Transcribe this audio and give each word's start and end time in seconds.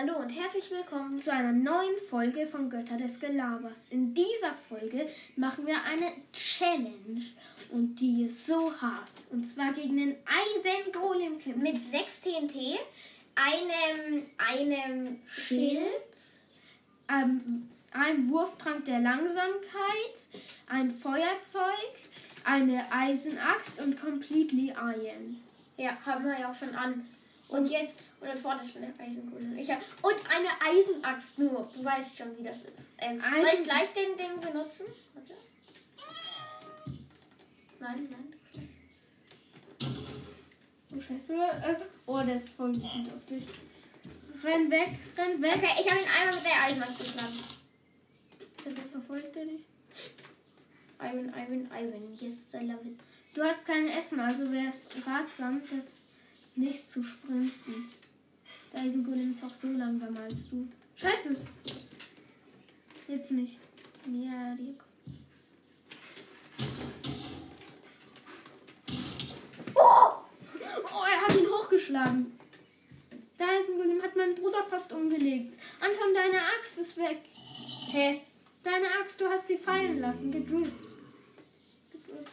Hallo 0.00 0.16
und 0.16 0.30
herzlich 0.30 0.70
willkommen 0.70 1.18
zu 1.18 1.30
einer 1.30 1.52
neuen 1.52 1.98
Folge 2.08 2.46
von 2.46 2.70
Götter 2.70 2.96
des 2.96 3.20
Gelabers. 3.20 3.84
In 3.90 4.14
dieser 4.14 4.54
Folge 4.66 5.06
machen 5.36 5.66
wir 5.66 5.74
eine 5.84 6.12
Challenge 6.32 7.20
und 7.70 7.96
die 7.96 8.22
ist 8.22 8.46
so 8.46 8.72
hart. 8.80 9.10
Und 9.30 9.46
zwar 9.46 9.74
gegen 9.74 9.98
den 9.98 10.16
Eisengolem 10.24 11.34
mit 11.56 11.82
6 11.84 12.20
TNT, 12.22 12.78
einem, 13.34 14.22
einem 14.38 15.18
Schild, 15.26 15.84
ähm, 17.10 17.68
einem 17.92 18.30
Wurftrank 18.30 18.86
der 18.86 19.00
Langsamkeit, 19.00 20.16
ein 20.66 20.90
Feuerzeug, 20.90 21.92
eine 22.44 22.90
Eisenaxt 22.90 23.82
und 23.82 24.00
Completely 24.00 24.70
Iron. 24.70 25.42
Ja, 25.76 25.90
haben 26.06 26.24
wir 26.24 26.40
ja 26.40 26.50
auch 26.50 26.54
schon 26.54 26.74
an. 26.74 27.06
Und 27.48 27.66
jetzt, 27.66 27.96
und 28.20 28.28
dann 28.28 28.36
vorne 28.38 28.60
ist 28.60 28.76
der. 28.76 28.82
Ich 29.56 29.70
hab, 29.70 29.80
und 30.02 30.14
eine 30.28 30.48
Eisenaxt 30.78 31.38
nur. 31.38 31.68
Du 31.74 31.84
weißt 31.84 32.18
schon, 32.18 32.36
wie 32.38 32.42
das 32.44 32.58
ist. 32.58 32.90
Ähm, 32.98 33.20
soll 33.20 33.38
ich 33.44 33.52
Eisen- 33.52 33.64
gleich 33.64 33.92
den 33.92 34.16
Ding 34.16 34.40
benutzen? 34.40 34.84
Warte. 35.14 35.34
Nein, 37.80 38.08
nein. 38.10 38.68
Oh, 40.96 41.00
scheiße. 41.00 41.34
Äh, 41.34 41.76
Oh, 42.06 42.20
der 42.22 42.34
ist 42.34 42.48
voll 42.50 42.72
gut 42.72 42.84
auf 43.14 43.24
dich. 43.26 43.46
Renn 44.42 44.70
weg, 44.70 44.98
renn 45.16 45.40
weg. 45.40 45.54
Okay, 45.56 45.70
ich 45.80 45.90
habe 45.90 46.00
ihn 46.00 46.08
einmal 46.08 46.34
mit 46.34 46.44
der 46.44 46.62
Eisenaxt 46.64 46.98
geschlagen. 46.98 47.38
Bitte 48.64 48.82
verfolgt 48.90 49.36
er 49.36 49.44
dich. 49.46 49.60
Ivan, 50.98 51.28
Ivan, 51.28 51.64
Ivan. 51.66 52.14
Yes, 52.20 52.52
I 52.54 52.64
love 52.66 52.86
it. 52.86 52.98
Du 53.34 53.42
hast 53.44 53.64
kein 53.64 53.86
Essen, 53.88 54.18
also 54.20 54.50
wäre 54.50 54.70
es 54.70 54.88
ratsam, 55.06 55.62
das 55.70 56.00
nicht 56.56 56.90
zu 56.90 57.04
sprinten. 57.04 57.88
Der 58.72 58.82
Eisengolem 58.82 59.30
ist 59.30 59.42
auch 59.44 59.54
so 59.54 59.68
langsamer 59.68 60.20
als 60.20 60.48
du. 60.48 60.68
Scheiße. 60.96 61.36
Jetzt 63.08 63.32
nicht. 63.32 63.58
Ja, 64.06 64.54
die. 64.54 64.74
Oh! 69.74 70.12
Oh, 70.92 71.04
er 71.04 71.20
hat 71.22 71.36
ihn 71.36 71.48
hochgeschlagen. 71.48 72.38
Der 73.38 73.48
Eisengolem 73.48 74.02
hat 74.02 74.14
meinen 74.14 74.36
Bruder 74.36 74.64
fast 74.68 74.92
umgelegt. 74.92 75.56
Anton, 75.80 76.14
deine 76.14 76.40
Axt 76.58 76.78
ist 76.78 76.96
weg. 76.96 77.18
Hä? 77.90 78.20
Deine 78.62 78.86
Axt, 79.00 79.20
du 79.20 79.26
hast 79.28 79.48
sie 79.48 79.58
fallen 79.58 80.00
lassen. 80.00 80.30
Gedrückt. 80.30 80.80
Gedrückt. 81.90 82.30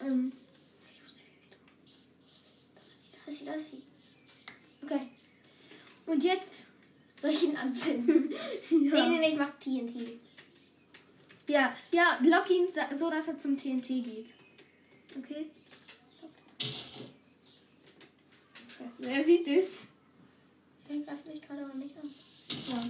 Ähm, 0.00 0.32
Sie. 3.56 3.82
okay. 4.82 5.00
Und 6.06 6.24
jetzt. 6.24 6.66
Soll 7.20 7.30
ich 7.30 7.42
ihn 7.44 7.56
anzünden? 7.56 8.32
Nee, 8.70 8.88
Ja, 8.88 9.08
nee, 9.08 9.18
nee, 9.18 9.28
ich 9.30 9.36
mach 9.38 9.50
TNT. 9.58 10.18
ja, 11.48 11.74
ja 11.90 12.18
lock 12.22 12.48
ihn 12.50 12.68
so, 12.94 13.10
dass 13.10 13.28
er 13.28 13.38
zum 13.38 13.56
TNT 13.56 13.88
geht. 13.88 14.26
Okay? 15.18 15.46
Scheiße, 18.76 19.10
er 19.10 19.24
sieht 19.24 19.46
dich. 19.46 19.64
Den 20.88 21.04
greift 21.04 21.26
mich 21.26 21.40
gerade 21.42 21.64
aber 21.64 21.74
nicht 21.74 21.94
an. 21.98 22.14
Ja. 22.70 22.84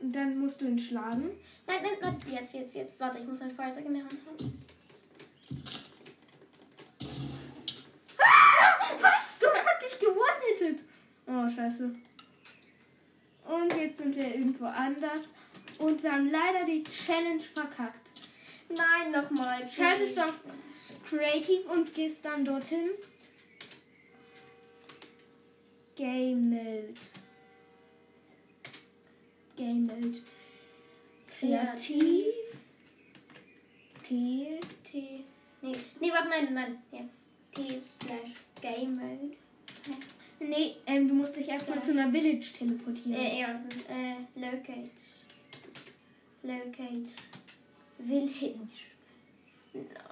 Und 0.00 0.12
dann 0.12 0.38
musst 0.38 0.60
du 0.60 0.66
ihn 0.66 0.78
schlagen. 0.78 1.30
Nein, 1.66 1.82
nein, 1.82 1.92
nein. 2.00 2.20
Jetzt, 2.30 2.54
jetzt, 2.54 2.74
jetzt. 2.74 2.98
Warte, 3.00 3.18
ich 3.18 3.26
muss 3.26 3.40
ein 3.40 3.50
Feuerzeug 3.54 3.84
in 3.84 3.94
der 3.94 4.02
Hand 4.04 4.16
haben. 4.26 4.62
Was? 9.00 9.38
Du 9.38 9.46
er 9.46 9.64
hat 9.64 9.82
dich 9.82 9.98
gewonnettet. 9.98 10.84
Scheiße. 11.78 11.92
Und 13.46 13.76
jetzt 13.76 13.98
sind 13.98 14.16
wir 14.16 14.34
irgendwo 14.34 14.66
anders. 14.66 15.30
Und 15.78 16.02
wir 16.02 16.12
haben 16.12 16.30
leider 16.30 16.64
die 16.66 16.82
Challenge 16.82 17.40
verkackt. 17.40 18.10
Nein, 18.68 19.12
nochmal. 19.12 19.68
Schaltest 19.70 20.18
auf 20.18 20.44
Creative 21.08 21.62
und 21.70 21.94
gehst 21.94 22.24
dann 22.24 22.44
dorthin. 22.44 22.90
Game 25.96 26.50
Mode. 26.50 26.94
Game 29.56 29.84
Mode. 29.84 30.18
Kreativ. 31.38 32.26
T. 34.02 34.60
T. 34.84 35.24
Nee, 35.60 35.72
nee, 36.00 36.10
warte, 36.10 36.28
nein, 36.28 36.54
nein. 36.54 36.82
Ja. 36.92 37.00
T 37.54 37.78
slash 37.80 38.30
Game 38.60 38.96
Mode. 38.96 39.36
Nee, 40.40 40.76
ähm, 40.86 41.08
du 41.08 41.14
musst 41.14 41.36
dich 41.36 41.48
erstmal 41.48 41.78
Ja. 41.78 41.82
zu 41.82 41.90
einer 41.92 42.10
Village 42.10 42.52
teleportieren. 42.56 43.14
Äh, 43.14 43.40
ja, 43.40 43.48
äh, 43.88 44.40
Locate. 44.40 44.90
Locate. 46.42 47.08
Village. 47.98 48.68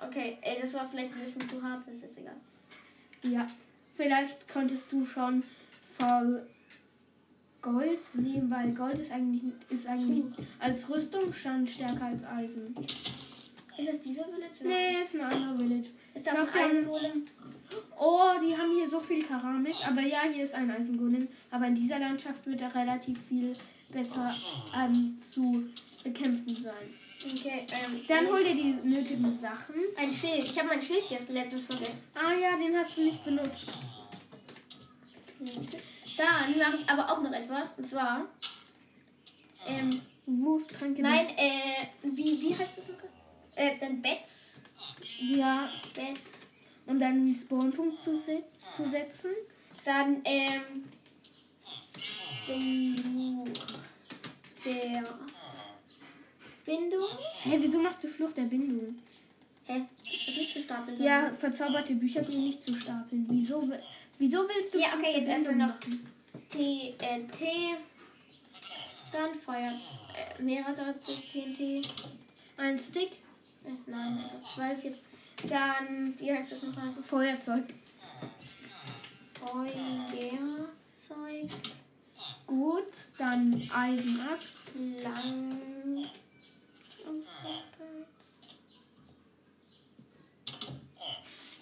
Okay, 0.07 0.37
ey, 0.43 0.59
das 0.61 0.75
war 0.75 0.89
vielleicht 0.89 1.13
ein 1.15 1.21
bisschen 1.21 1.41
zu 1.43 1.63
hart, 1.63 1.87
das 1.87 1.95
ist 1.97 2.03
jetzt 2.03 2.19
egal. 2.19 2.37
Ja. 3.23 3.47
Vielleicht 3.97 4.47
konntest 4.49 4.93
du 4.93 5.05
schon 5.07 5.43
vor 5.99 6.43
Gold 7.63 8.01
nehmen, 8.15 8.51
weil 8.51 8.75
Gold 8.75 8.99
ist 8.99 9.11
eigentlich, 9.13 9.43
ist 9.71 9.87
eigentlich 9.87 10.25
als 10.59 10.89
Rüstung 10.91 11.33
schon 11.33 11.67
stärker 11.67 12.05
als 12.07 12.25
Eisen. 12.27 12.75
Ist 13.79 13.89
das 13.89 14.01
dieser 14.03 14.25
Village? 14.25 14.63
Nee, 14.65 15.03
ist 15.03 15.15
eine 15.15 15.27
andere 15.27 15.57
Village. 15.57 15.89
Ist 16.15 16.27
da 16.27 16.33
Ich 16.45 16.55
ein 16.55 16.65
Eisengolem? 16.71 17.27
Oh, 17.99 18.33
die 18.43 18.57
haben 18.57 18.73
hier 18.77 18.89
so 18.89 19.01
viel 19.01 19.25
Keramik. 19.25 19.77
Aber 19.87 20.01
ja, 20.01 20.23
hier 20.33 20.45
ist 20.45 20.55
ein 20.55 20.71
Eisengolem. 20.71 21.29
Aber 21.51 21.67
in 21.67 21.75
dieser 21.75 21.99
Landschaft 21.99 22.47
wird 22.47 22.61
er 22.61 22.75
relativ 22.75 23.19
viel 23.29 23.53
besser 23.91 24.35
ähm, 24.77 25.17
zu 25.19 25.65
bekämpfen 26.03 26.57
sein. 26.57 26.95
Okay, 27.25 27.67
ähm. 27.71 28.03
Dann 28.07 28.27
hol 28.29 28.45
dir 28.45 28.55
die 28.55 28.75
nötigen 28.85 29.31
Sachen. 29.33 29.75
Ein 29.97 30.13
Schild. 30.13 30.45
Ich 30.45 30.59
habe 30.59 30.69
mein 30.69 30.83
Schild 30.83 31.09
gestern 31.09 31.35
letztens 31.35 31.67
vergessen. 31.67 32.03
Ah 32.15 32.33
ja, 32.35 32.57
den 32.57 32.77
hast 32.77 32.97
du 32.97 33.03
nicht 33.03 33.25
benutzt. 33.25 33.69
Dann 36.17 36.59
mache 36.59 36.77
ich 36.79 36.89
aber 36.89 37.11
auch 37.11 37.23
noch 37.23 37.33
etwas. 37.33 37.75
Und 37.77 37.87
zwar. 37.87 38.27
Ähm, 39.67 40.01
Wurftränke. 40.27 41.03
nein, 41.03 41.29
äh, 41.37 41.87
wie, 42.03 42.41
wie 42.41 42.57
heißt 42.57 42.79
das 42.79 42.89
noch? 42.89 42.97
Äh, 43.55 43.77
dein 43.81 44.03
Bett. 44.03 44.21
Ja, 45.21 45.71
Bett. 45.95 46.21
Um 46.87 46.99
deinen 46.99 47.27
Respawn-Punkt 47.29 48.03
zu, 48.03 48.17
se 48.17 48.43
zu 48.73 48.85
setzen. 48.87 49.31
Dann, 49.85 50.21
ähm. 50.25 50.85
Fluch 52.47 53.45
der 54.65 55.03
Bindung. 56.65 57.09
Hä, 57.43 57.59
wieso 57.61 57.79
machst 57.81 58.05
du 58.05 58.09
Flucht 58.09 58.37
der 58.37 58.43
Bindung? 58.45 58.95
Hä? 59.67 59.83
Das 60.05 60.29
ist 60.29 60.37
nicht 60.37 60.53
zu 60.53 60.63
stapeln. 60.63 61.03
Ja, 61.03 61.33
verzauberte 61.33 61.95
Bücher 61.97 62.23
gehen 62.23 62.45
nicht 62.45 62.63
zu 62.63 62.75
stapeln. 62.77 63.27
Wieso, 63.31 63.63
wi- 63.69 63.79
wieso 64.19 64.39
willst 64.49 64.75
du 64.75 64.79
Ja, 64.79 64.89
Fluch 64.91 65.01
okay, 65.01 65.19
jetzt 65.19 65.29
erstmal 65.29 65.57
noch? 65.57 65.75
TNT. 66.49 67.77
Dann 69.13 69.35
Feuer. 69.35 69.73
Äh, 70.39 70.43
mehrere 70.43 70.95
TNT. 71.01 71.87
Ein 72.57 72.79
Stick, 72.79 73.11
Äh, 73.65 73.71
nein, 73.87 74.19
also 74.23 74.37
zwei, 74.55 74.77
vier. 74.77 74.95
Dann, 75.49 76.15
wie 76.19 76.33
heißt 76.33 76.53
das 76.53 76.63
nochmal? 76.63 76.95
Feuerzeug. 77.03 77.65
Feuerzeug. 79.35 81.51
Gut, 82.47 82.93
dann 83.19 83.71
Eisenaxt. 83.73 84.61
Lang. 85.03 86.07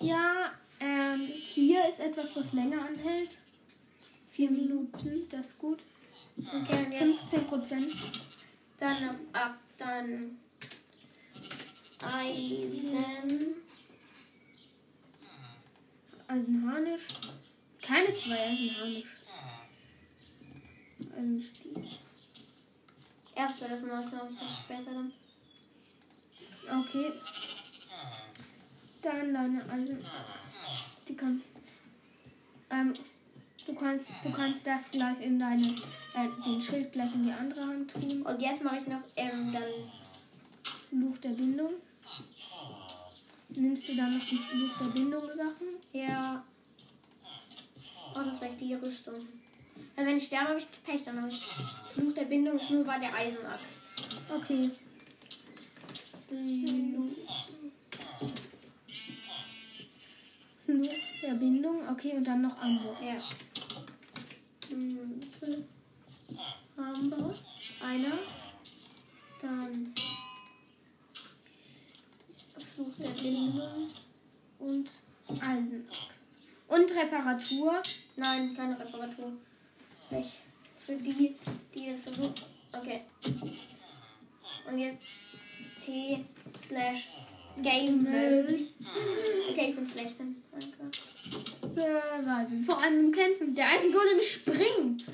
Ja, 0.00 0.52
ähm, 0.80 1.28
hier 1.34 1.88
ist 1.88 2.00
etwas, 2.00 2.36
was 2.36 2.52
länger 2.52 2.86
anhält. 2.86 3.38
Vier 4.30 4.50
Minuten, 4.50 5.26
das 5.30 5.48
ist 5.48 5.58
gut. 5.58 5.82
Okay, 6.36 6.84
und 6.84 6.92
jetzt 6.92 7.20
15 7.20 7.46
Prozent. 7.46 7.92
dann 8.78 9.08
ab, 9.08 9.16
ab 9.32 9.58
dann 9.78 10.38
Eisen. 12.02 13.54
Eisenharnisch. 16.28 17.06
Keine 17.82 18.16
zwei 18.16 18.50
Eisenharnisch. 18.50 19.16
Eisenstiel. 21.16 21.74
Erst 23.34 23.60
bei 23.60 23.68
das 23.68 23.82
Maß, 23.82 24.10
glaube 24.10 24.28
ich, 24.32 24.38
dann 24.38 24.48
später 24.64 24.94
dann. 24.94 25.12
Okay. 26.80 27.12
Dann 29.02 29.34
deine 29.34 29.70
Eisenaxt. 29.70 30.10
Die 31.08 31.16
kannst. 31.16 31.48
Ähm, 32.70 32.94
du 33.66 33.74
kannst, 33.74 34.06
du 34.22 34.30
kannst 34.30 34.66
das 34.66 34.90
gleich 34.90 35.20
in 35.20 35.38
deine, 35.38 35.68
äh, 36.14 36.28
den 36.44 36.60
Schild 36.60 36.92
gleich 36.92 37.12
in 37.14 37.24
die 37.24 37.32
andere 37.32 37.66
Hand 37.66 37.92
tun. 37.92 38.22
Und 38.22 38.40
jetzt 38.40 38.62
mache 38.62 38.78
ich 38.78 38.86
noch 38.86 39.02
ähm, 39.16 39.52
dann 39.52 39.62
Fluch 40.88 41.18
der 41.18 41.30
Bindung. 41.30 41.72
Nimmst 43.56 43.88
du 43.88 43.96
dann 43.96 44.18
noch 44.18 44.26
die 44.26 44.38
Fluch 44.38 44.78
der 44.78 44.86
Bindung 44.86 45.22
Sachen? 45.30 45.68
ja 45.92 46.44
Oder 48.14 48.36
vielleicht 48.38 48.60
die 48.60 48.74
Rüstung. 48.74 49.26
Also 49.96 50.08
wenn 50.08 50.16
ich 50.16 50.26
sterbe, 50.26 50.48
habe 50.50 50.58
ich 50.58 50.66
Pech, 50.84 51.04
dann 51.04 51.20
habe 51.20 51.30
ich 51.30 51.42
Fluch 51.92 52.12
der 52.12 52.24
Bindung 52.24 52.58
ist 52.58 52.70
nur 52.70 52.84
bei 52.84 52.98
der 52.98 53.14
Eisenaxt. 53.14 53.82
Okay. 54.28 54.70
Nur 60.66 60.90
Verbindung, 61.20 61.88
okay, 61.88 62.12
und 62.16 62.24
dann 62.24 62.42
noch 62.42 62.58
Amboss. 62.60 63.02
Ja. 63.02 63.22
Amboss. 66.76 67.36
Einer. 67.80 68.18
Dann 69.40 69.94
Fluch 72.74 72.88
der 72.98 73.08
Bindung. 73.08 73.88
Und 74.58 74.90
Eisenaxt. 75.28 76.28
Und 76.68 76.90
Reparatur. 76.94 77.82
Nein, 78.16 78.54
keine 78.54 78.78
Reparatur. 78.78 79.32
Nicht 80.10 80.32
für 80.84 80.96
die, 80.96 81.34
die 81.74 81.88
es 81.88 82.02
versucht. 82.02 82.46
Okay. 82.72 83.02
Und 84.70 84.78
jetzt 84.78 85.00
T 85.84 86.24
slash 86.66 87.08
Game 87.62 88.02
Mode. 88.02 88.58
Okay, 89.50 89.70
ich 89.70 89.76
bin 89.76 89.86
schlecht 89.86 90.18
in. 90.18 90.42
Survival. 91.60 92.62
Vor 92.64 92.82
allem 92.82 93.06
im 93.06 93.12
Kämpfen. 93.12 93.54
Der 93.54 93.68
Eisengolem 93.68 94.20
springt. 94.20 95.04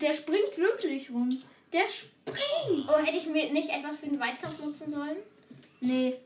Der 0.00 0.14
springt 0.14 0.56
wirklich 0.56 1.10
rum. 1.10 1.42
Der 1.72 1.86
springt. 1.88 2.88
Oh, 2.88 2.98
hätte 2.98 3.16
ich 3.16 3.26
mir 3.26 3.52
nicht 3.52 3.70
etwas 3.70 4.00
für 4.00 4.06
den 4.06 4.20
Weitkampf 4.20 4.62
nutzen 4.62 4.88
sollen? 4.88 5.16
Nee. 5.80 6.16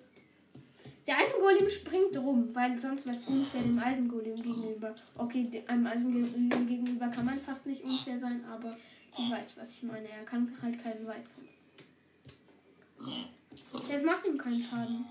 Der 1.13 1.21
Eisengolem 1.21 1.69
springt 1.69 2.17
rum, 2.17 2.49
weil 2.55 2.79
sonst 2.81 3.05
wäre 3.05 3.15
es 3.15 3.27
unfair 3.27 3.61
dem 3.61 3.79
Eisengolem 3.79 4.35
gegenüber. 4.35 4.95
Okay, 5.19 5.63
einem 5.67 5.87
Eisengolem 5.87 6.67
gegenüber 6.67 7.09
kann 7.09 7.27
man 7.27 7.39
fast 7.39 7.67
nicht 7.67 7.85
unfair 7.85 8.19
sein, 8.19 8.43
aber 8.51 8.79
du 9.15 9.31
weißt, 9.31 9.59
was 9.59 9.77
ich 9.77 9.83
meine. 9.83 10.09
Er 10.09 10.25
kann 10.25 10.51
halt 10.63 10.83
keinen 10.83 11.07
Weitkampf. 11.07 11.51
Das 13.91 14.03
macht 14.03 14.25
ihm 14.25 14.39
keinen 14.39 14.63
Schaden. 14.63 15.05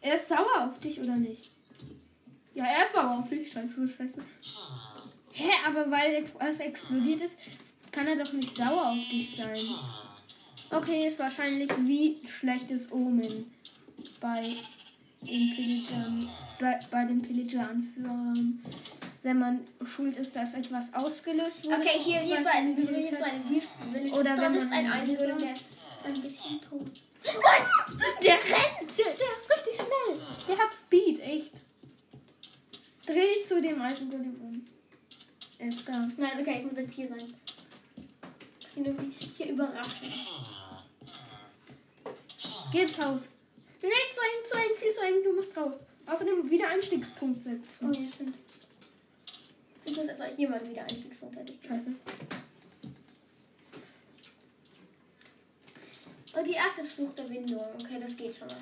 Er 0.00 0.14
ist 0.14 0.26
sauer 0.26 0.70
auf 0.70 0.80
dich, 0.80 0.98
oder 0.98 1.16
nicht? 1.16 1.49
Ja, 2.54 2.64
er 2.64 2.84
ist 2.84 2.92
sauer 2.92 3.18
auf 3.18 3.28
dich. 3.28 3.52
Scheiße, 3.52 3.88
scheiße. 3.88 4.22
Hä, 5.32 5.50
aber 5.66 5.90
weil 5.90 6.14
etwas 6.14 6.58
explodiert 6.60 7.22
ist, 7.22 7.36
kann 7.92 8.06
er 8.06 8.16
doch 8.16 8.32
nicht 8.32 8.56
sauer 8.56 8.90
auf 8.90 9.08
dich 9.10 9.36
sein. 9.36 9.56
Okay, 10.70 11.06
ist 11.06 11.18
wahrscheinlich 11.18 11.70
wie 11.78 12.20
schlechtes 12.28 12.92
Omen 12.92 13.52
bei 14.20 14.56
den 15.22 15.54
Pillagern, 15.54 16.28
bei, 16.58 16.78
bei 16.90 17.04
den 17.04 17.22
Pillager-Anführern. 17.22 18.64
Wenn 19.22 19.38
man 19.38 19.66
schuld 19.84 20.16
ist, 20.16 20.34
dass 20.34 20.54
etwas 20.54 20.94
ausgelöst 20.94 21.64
wurde. 21.64 21.76
Okay, 21.76 21.98
hier, 21.98 22.20
hier, 22.20 22.38
ist, 22.38 22.46
ein, 22.46 22.76
in 22.76 22.88
hier 22.88 23.58
ist. 23.58 24.14
Oder 24.14 24.38
wenn 24.38 24.54
ist 24.54 24.72
ein 24.72 25.08
Wüste 25.08 25.26
der 25.26 25.54
ist 25.54 26.06
ein 26.06 26.22
bisschen 26.22 26.60
tot. 26.62 26.90
Der 28.22 28.32
rennt! 28.32 28.98
Der, 28.98 29.04
der 29.04 29.36
ist 29.36 29.50
richtig 29.50 29.74
schnell. 29.74 30.18
Der 30.48 30.56
hat 30.56 30.74
Speed, 30.74 31.20
echt. 31.20 31.52
Dreh 33.10 33.34
dich 33.34 33.44
zu 33.44 33.60
dem 33.60 33.82
Eisengolem 33.82 34.40
um. 34.40 34.66
Er 35.58 35.68
ist 35.68 35.88
da. 35.88 36.08
Nein, 36.16 36.40
okay, 36.40 36.58
ich 36.60 36.64
muss 36.64 36.78
jetzt 36.78 36.92
hier 36.92 37.08
sein. 37.08 37.34
Ich 38.60 38.68
bin 38.68 38.84
irgendwie 38.84 39.26
hier 39.36 39.50
überraschen. 39.50 40.12
Geh 42.70 42.82
ins 42.82 43.02
Haus. 43.02 43.28
Nee, 43.82 43.88
zu 43.88 44.20
eng, 44.20 44.46
zu 44.46 44.56
eng, 44.56 44.78
viel 44.78 44.92
zu 44.92 45.00
eng, 45.00 45.24
du 45.24 45.32
musst 45.32 45.56
raus. 45.56 45.80
Außerdem 46.06 46.48
wieder 46.48 46.68
Einstiegspunkt 46.68 47.40
Oh 47.40 47.42
setzen. 47.42 47.92
ja, 47.94 48.12
stimmt. 48.14 48.36
Ich 49.84 49.96
muss 49.96 50.06
erstmal 50.06 50.32
hier 50.32 50.48
mal 50.48 50.70
wieder 50.70 50.82
Einstiegspunkt 50.82 51.36
hätte 51.36 51.52
ich. 51.52 51.66
Scheiße. 51.66 51.92
Und 56.36 56.46
die 56.46 56.58
Art 56.58 56.78
ist 56.78 56.92
Fluch 56.92 57.12
der 57.16 57.28
Windung. 57.28 57.64
Okay, 57.74 57.98
das 58.00 58.16
geht 58.16 58.36
schon 58.36 58.46
mal. 58.46 58.56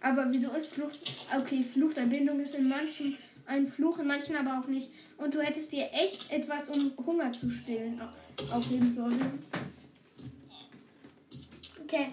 Aber 0.00 0.26
wieso 0.30 0.50
ist 0.52 0.68
Fluch. 0.68 0.90
Okay, 1.36 1.62
Fluch 1.62 1.92
der 1.94 2.02
Bindung 2.06 2.40
ist 2.40 2.54
in 2.54 2.68
manchen 2.68 3.16
ein 3.46 3.66
Fluch, 3.66 3.98
in 3.98 4.06
manchen 4.06 4.36
aber 4.36 4.60
auch 4.60 4.66
nicht. 4.68 4.88
Und 5.18 5.34
du 5.34 5.40
hättest 5.40 5.72
dir 5.72 5.88
echt 5.92 6.30
etwas, 6.30 6.70
um 6.70 6.92
Hunger 7.04 7.32
zu 7.32 7.50
stillen, 7.50 8.00
au- 8.00 8.54
aufheben 8.56 8.94
sollen. 8.94 9.40
Okay. 11.82 12.08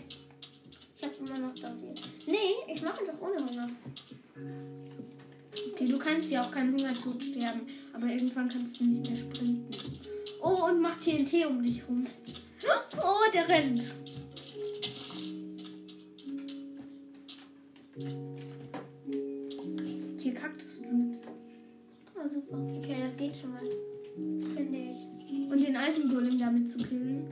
Ich 0.98 1.04
habe 1.04 1.16
immer 1.20 1.38
noch 1.48 1.54
das 1.54 1.74
hier. 1.80 1.94
Nee, 2.34 2.74
ich 2.74 2.82
mache 2.82 3.04
doch 3.06 3.22
ohne 3.22 3.38
Hunger. 3.38 3.70
Okay, 5.74 5.86
du 5.86 5.98
kannst 6.00 6.32
ja 6.32 6.42
auch 6.42 6.52
keinen 6.52 6.72
Hungertod 6.78 7.22
sterben, 7.24 7.62
aber 7.94 8.08
irgendwann 8.08 8.50
kannst 8.50 8.80
du 8.80 8.84
nicht 8.86 9.10
mehr 9.10 9.18
sprinten. 9.20 9.68
Oh, 10.42 10.66
und 10.66 10.82
mach 10.82 10.98
TNT 11.00 11.46
um 11.46 11.62
dich 11.64 11.88
rum. 11.88 12.06
Oh, 13.02 13.32
der 13.34 13.48
rennt. 13.48 13.82
Hier 20.20 20.34
Kaktus-Strips. 20.34 21.22
Oh, 22.16 22.30
super. 22.30 22.58
Okay, 22.78 22.98
das 23.02 23.18
geht 23.18 23.36
schon 23.36 23.54
mal. 23.54 23.64
Finde 24.56 24.78
ich. 24.78 25.52
Und 25.52 25.66
den 25.66 25.76
Eisengolem 25.76 26.38
damit 26.38 26.70
zu 26.70 26.78
killen. 26.78 27.26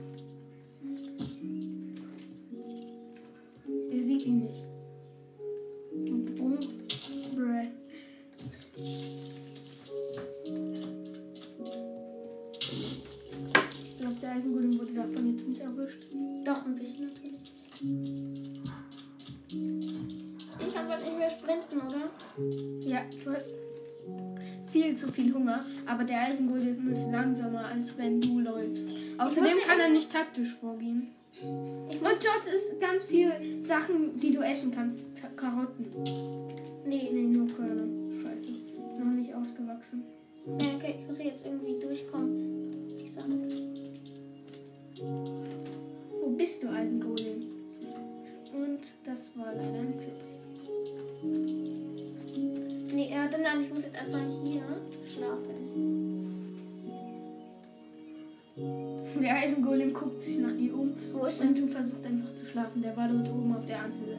Ja, 22.80 23.00
du 23.24 23.30
hast 23.32 23.52
viel 24.70 24.94
zu 24.96 25.08
viel 25.08 25.32
Hunger, 25.32 25.64
aber 25.86 26.04
der 26.04 26.22
Eisengolem 26.22 26.92
ist 26.92 27.10
langsamer, 27.10 27.66
als 27.66 27.96
wenn 27.96 28.20
du 28.20 28.40
läufst. 28.40 28.90
Außerdem 29.18 29.58
kann 29.66 29.80
er 29.80 29.90
nicht 29.90 30.10
taktisch 30.12 30.52
vorgehen. 30.54 31.08
Ich 31.90 32.00
Und 32.00 32.02
dort 32.24 32.46
ist 32.52 32.80
ganz 32.80 33.04
viel 33.04 33.30
Sachen, 33.62 34.18
die 34.20 34.32
du 34.32 34.40
essen 34.40 34.70
kannst. 34.72 35.00
Ka- 35.20 35.28
Karotten. 35.36 35.86
Nee. 36.86 37.10
Nee, 37.12 37.22
nur 37.24 37.46
Körner. 37.48 37.84
Scheiße. 38.22 38.48
Noch 38.98 39.12
nicht 39.12 39.34
ausgewachsen. 39.34 40.02
Ja, 40.46 40.68
okay, 40.76 40.94
ich 41.00 41.06
muss 41.08 41.18
jetzt 41.22 41.44
irgendwie 41.44 41.78
durchkommen. 41.78 42.88
Die 42.96 43.08
Sachen. 43.08 43.42
Wo 46.22 46.30
bist 46.30 46.62
du, 46.62 46.68
Eisengolem? 46.70 47.42
Und 48.54 48.80
das 49.04 49.36
war 49.36 49.54
leider 49.54 49.78
ein 49.80 49.94
Kürbis. 49.98 51.75
Nee, 52.96 53.10
äh, 53.12 53.28
dann 53.30 53.42
nein, 53.42 53.60
ich 53.60 53.70
muss 53.70 53.82
jetzt 53.82 53.94
erstmal 53.94 54.22
hier 54.42 54.62
schlafen. 55.06 55.52
Der 59.22 59.36
Eisengolem 59.36 59.92
guckt 59.92 60.22
sich 60.22 60.38
nach 60.38 60.56
dir 60.56 60.72
um 60.74 60.94
Wo 61.12 61.26
ist 61.26 61.42
und 61.42 61.58
du 61.58 61.68
versuchst 61.68 62.06
einfach 62.06 62.34
zu 62.34 62.46
schlafen. 62.46 62.80
Der 62.80 62.96
war 62.96 63.06
dort 63.06 63.28
oben 63.28 63.54
auf 63.54 63.66
der 63.66 63.80
Anhöhe. 63.82 64.16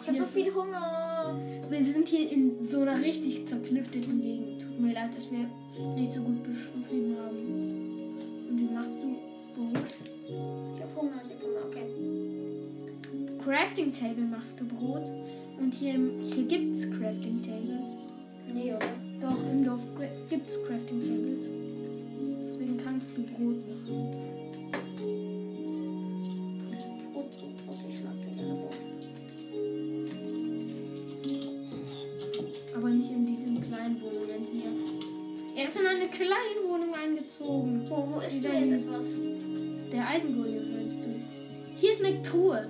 Ich 0.00 0.08
habe 0.08 0.18
so 0.18 0.24
viel 0.24 0.54
Hunger. 0.54 1.38
Wir 1.68 1.84
sind 1.84 2.08
hier 2.08 2.32
in 2.32 2.62
so 2.62 2.80
einer 2.80 3.02
richtig 3.02 3.46
zerklüfteten 3.46 4.18
Gegend. 4.18 4.62
Tut 4.62 4.80
mir 4.80 4.94
leid, 4.94 5.10
dass 5.14 5.30
wir 5.30 5.46
nicht 5.94 6.12
so 6.12 6.22
gut 6.22 6.42
beschrieben 6.42 7.16
haben. 7.22 7.36
Und 8.48 8.58
wie 8.58 8.72
machst 8.72 8.98
du 9.02 9.14
Brot? 9.54 9.84
Ich 10.74 10.82
habe 10.82 10.94
Hunger, 10.96 11.20
ich 11.26 11.34
habe 11.34 11.44
Hunger, 11.44 11.66
okay. 11.66 11.84
Crafting 13.44 13.92
Table 13.92 14.24
machst 14.24 14.58
du 14.58 14.64
Brot. 14.66 15.12
Und 15.58 15.74
hier, 15.74 15.94
hier 16.22 16.44
gibt's 16.44 16.82
Crafting 16.90 17.42
Tables. 17.42 17.92
Nee, 18.52 18.72
oder? 18.72 18.86
Doch, 19.20 19.42
im 19.52 19.64
Dorf 19.64 19.82
gra- 19.98 20.28
gibt's 20.28 20.58
Crafting 20.66 21.00
Tables. 21.02 21.50
Deswegen 22.40 22.76
kannst 22.82 23.16
du 23.16 23.22
Brot 23.22 23.56
machen. 23.66 24.16
Aber 32.74 32.90
nicht 32.90 33.10
in 33.10 33.26
diesen 33.26 33.60
kleinen 33.62 34.00
Wohnungen 34.02 34.46
hier. 34.52 34.70
Er 35.56 35.68
ist 35.68 35.80
in 35.80 35.86
eine 35.86 36.06
kleine 36.08 36.68
Wohnung 36.68 36.92
eingezogen. 36.94 37.82
Wo, 37.88 38.06
wo 38.14 38.20
ist 38.20 38.44
denn 38.44 38.72
etwas? 38.74 39.06
Der 39.90 40.08
Eisengolem 40.08 40.72
meinst 40.76 41.00
du? 41.00 41.08
Hier 41.76 41.92
ist 41.92 42.04
eine 42.04 42.22
Truhe. 42.22 42.68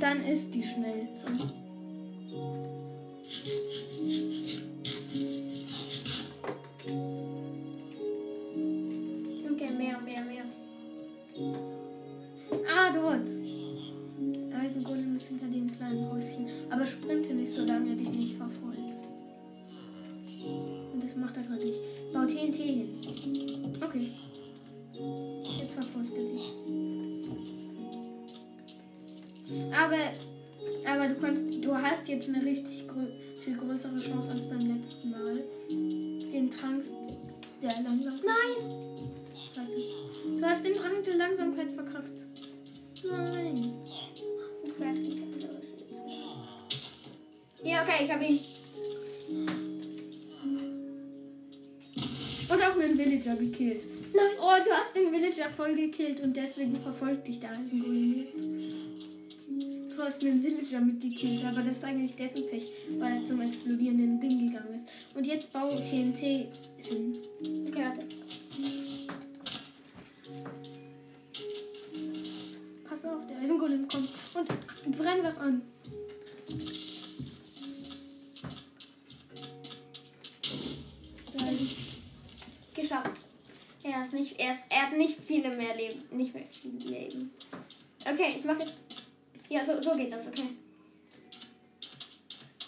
Dann 0.00 0.24
ist 0.24 0.54
die 0.54 0.62
schnell. 0.62 1.08
Okay, 9.52 9.70
mehr, 9.76 10.00
mehr, 10.00 10.24
mehr. 10.24 10.44
Ah, 12.66 12.90
dort. 12.92 13.28
Eisengolem 14.58 15.16
ist 15.16 15.28
hinter 15.28 15.46
dem 15.46 15.70
kleinen 15.76 16.10
Häuschen. 16.10 16.46
Aber 16.70 16.86
sprinte 16.86 17.34
nicht, 17.34 17.52
solange 17.52 17.90
er 17.90 17.96
dich 17.96 18.10
nicht 18.10 18.36
verfolgt. 18.36 19.06
Und 20.92 21.04
das 21.04 21.14
macht 21.16 21.36
er 21.36 21.42
gerade 21.42 21.64
nicht. 21.64 21.80
Bau 22.12 22.24
TNT 22.24 22.56
hin. 22.56 22.88
Okay. 23.82 24.10
Kannst, 31.30 31.64
du 31.64 31.74
hast 31.74 32.06
jetzt 32.08 32.28
eine 32.28 32.44
richtig 32.44 32.86
grö 32.88 33.06
viel 33.44 33.56
größere 33.56 33.98
Chance 33.98 34.30
als 34.30 34.48
beim 34.48 34.76
letzten 34.76 35.10
Mal. 35.10 35.42
Den 35.70 36.50
Trank 36.50 36.84
der 37.62 37.70
Langsamkeit. 37.82 38.26
Nein! 38.26 38.56
Du 40.38 40.44
hast 40.44 40.64
den 40.64 40.74
Trank 40.74 41.02
der 41.04 41.16
Langsamkeit 41.16 41.72
verkackt. 41.72 42.26
Nein. 43.02 43.72
Ja, 47.62 47.82
okay, 47.82 48.04
ich 48.04 48.12
habe 48.12 48.24
ihn. 48.24 48.40
Und 52.48 52.62
auch 52.62 52.74
einen 52.74 52.96
Villager 52.98 53.36
gekillt. 53.36 53.82
Nein. 54.12 54.32
Oh, 54.38 54.56
du 54.64 54.70
hast 54.70 54.94
den 54.94 55.10
Villager 55.12 55.50
voll 55.50 55.74
gekillt 55.76 56.20
und 56.20 56.36
deswegen 56.36 56.76
verfolgt 56.76 57.26
dich 57.28 57.40
der 57.40 57.52
Eisengolem 57.52 58.18
jetzt. 58.18 58.48
Hast 60.02 60.24
einen 60.24 60.42
Villager 60.42 60.80
mitgekillt, 60.80 61.44
aber 61.44 61.62
das 61.62 61.76
ist 61.76 61.84
eigentlich 61.84 62.16
dessen 62.16 62.44
Pech, 62.48 62.72
weil 62.98 63.18
er 63.18 63.24
zum 63.24 63.40
explodierenden 63.42 64.18
Ding 64.18 64.48
gegangen 64.48 64.74
ist. 64.74 64.88
Und 65.14 65.24
jetzt 65.24 65.52
bau 65.52 65.68
TNT 65.68 66.18
hin. 66.18 67.18
Okay, 67.68 67.84
warte. 67.84 68.06
Pass 72.88 73.04
auf, 73.04 73.26
der 73.28 73.38
Eisengolem 73.38 73.86
kommt 73.86 74.08
und 74.84 74.98
brenn 74.98 75.22
was 75.22 75.38
an. 75.38 75.62
Geschafft. 82.74 83.20
Er 83.84 84.02
ist 84.02 84.12
nicht, 84.12 84.40
er, 84.40 84.50
ist, 84.50 84.66
er 84.70 84.90
hat 84.90 84.96
nicht 84.96 85.18
viele 85.24 85.50
mehr 85.56 85.76
Leben. 85.76 86.02
Nicht 86.10 86.34
mehr 86.34 86.44
viel 86.50 86.90
Leben. 86.90 87.30
Okay, 88.04 88.34
ich 88.36 88.44
mache 88.44 88.60
jetzt. 88.60 88.89
So, 89.70 89.82
so 89.82 89.96
geht 89.96 90.12
das, 90.12 90.26
okay. 90.26 90.56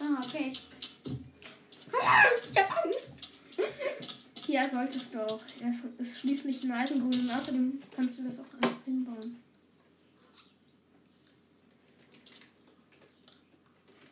Ah, 0.00 0.20
okay. 0.24 0.52
Ich 2.50 2.58
hab 2.58 2.84
Angst. 2.84 3.12
Ja, 4.46 4.68
solltest 4.68 5.14
du 5.14 5.24
auch. 5.24 5.40
Er 5.60 5.70
ist, 5.98 6.18
schließlich 6.20 6.64
ein 6.64 6.72
Eisengolem. 6.72 7.30
Außerdem 7.30 7.80
kannst 7.94 8.18
du 8.18 8.24
das 8.24 8.38
auch 8.38 8.44
hinbauen. 8.84 9.42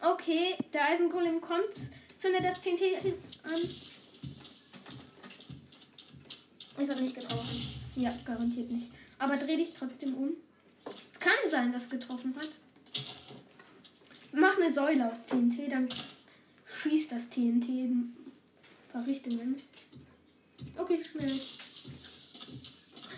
Okay, 0.01 0.57
der 0.73 0.89
Eisengolem 0.89 1.41
kommt. 1.41 1.75
Zünde 2.17 2.41
das 2.43 2.61
TNT 2.61 3.15
an. 3.43 3.61
Ich 6.79 6.89
habe 6.89 7.03
nicht 7.03 7.15
getroffen. 7.15 7.69
Ja, 7.97 8.15
garantiert 8.25 8.71
nicht. 8.71 8.91
Aber 9.19 9.37
dreh 9.37 9.57
dich 9.57 9.75
trotzdem 9.75 10.15
um. 10.15 10.31
Es 11.13 11.21
kann 11.21 11.35
sein, 11.47 11.73
dass 11.73 11.85
es 11.85 11.91
getroffen 11.91 12.35
hat. 12.37 12.49
Mach 14.33 14.57
eine 14.57 14.73
Säule 14.73 15.11
aus 15.11 15.27
TNT, 15.27 15.71
dann 15.71 15.89
schießt 16.65 17.13
das 17.13 17.31
TNT 17.31 17.69
in 17.69 17.93
ein 17.93 18.33
paar 18.93 19.07
Richtungen. 19.07 19.57
Okay, 20.79 21.03
schnell. 21.05 21.31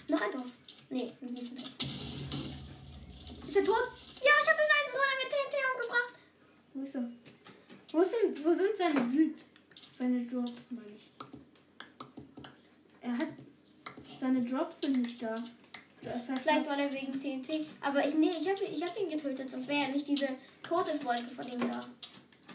Noch 0.08 0.20
ein 0.20 0.32
Dorf. 0.32 0.50
Nee, 0.90 1.12
ein 1.20 1.36
Wiesendorf. 1.36 1.70
Ist 3.46 3.56
er 3.56 3.64
tot? 3.64 3.88
Ja, 4.22 4.32
ich 4.42 4.48
habe 4.48 4.58
den 4.58 4.72
Eisenbruder 4.78 5.16
mit 5.22 5.30
TNT 5.30 5.54
umgebracht. 5.74 6.14
Wo 6.74 6.82
ist 6.82 6.94
er? 6.94 7.10
Wo 7.92 8.02
sind, 8.02 8.44
wo 8.44 8.52
sind 8.54 8.76
seine 8.76 9.12
Vibes? 9.12 9.50
Seine 9.92 10.24
Drops, 10.24 10.70
meine 10.70 10.86
ich. 10.96 11.10
Er 13.02 13.18
hat. 13.18 13.28
Seine 14.18 14.42
Drops 14.42 14.80
sind 14.80 15.02
nicht 15.02 15.22
da. 15.22 15.34
Das 16.02 16.28
heißt, 16.28 16.42
Vielleicht 16.42 16.68
war 16.68 16.76
der 16.76 16.92
wegen 16.92 17.12
TNT. 17.12 17.66
Aber 17.80 18.06
ich, 18.06 18.14
nee, 18.14 18.30
ich 18.30 18.48
habe 18.48 18.64
ich 18.64 18.82
hab 18.82 18.98
ihn 18.98 19.10
getötet, 19.10 19.50
sonst 19.50 19.68
wäre 19.68 19.82
ja 19.82 19.88
nicht 19.88 20.08
diese 20.08 20.28
Todeswolke 20.72 21.34
von 21.36 21.52
ihm 21.52 21.60
da. 21.60 21.84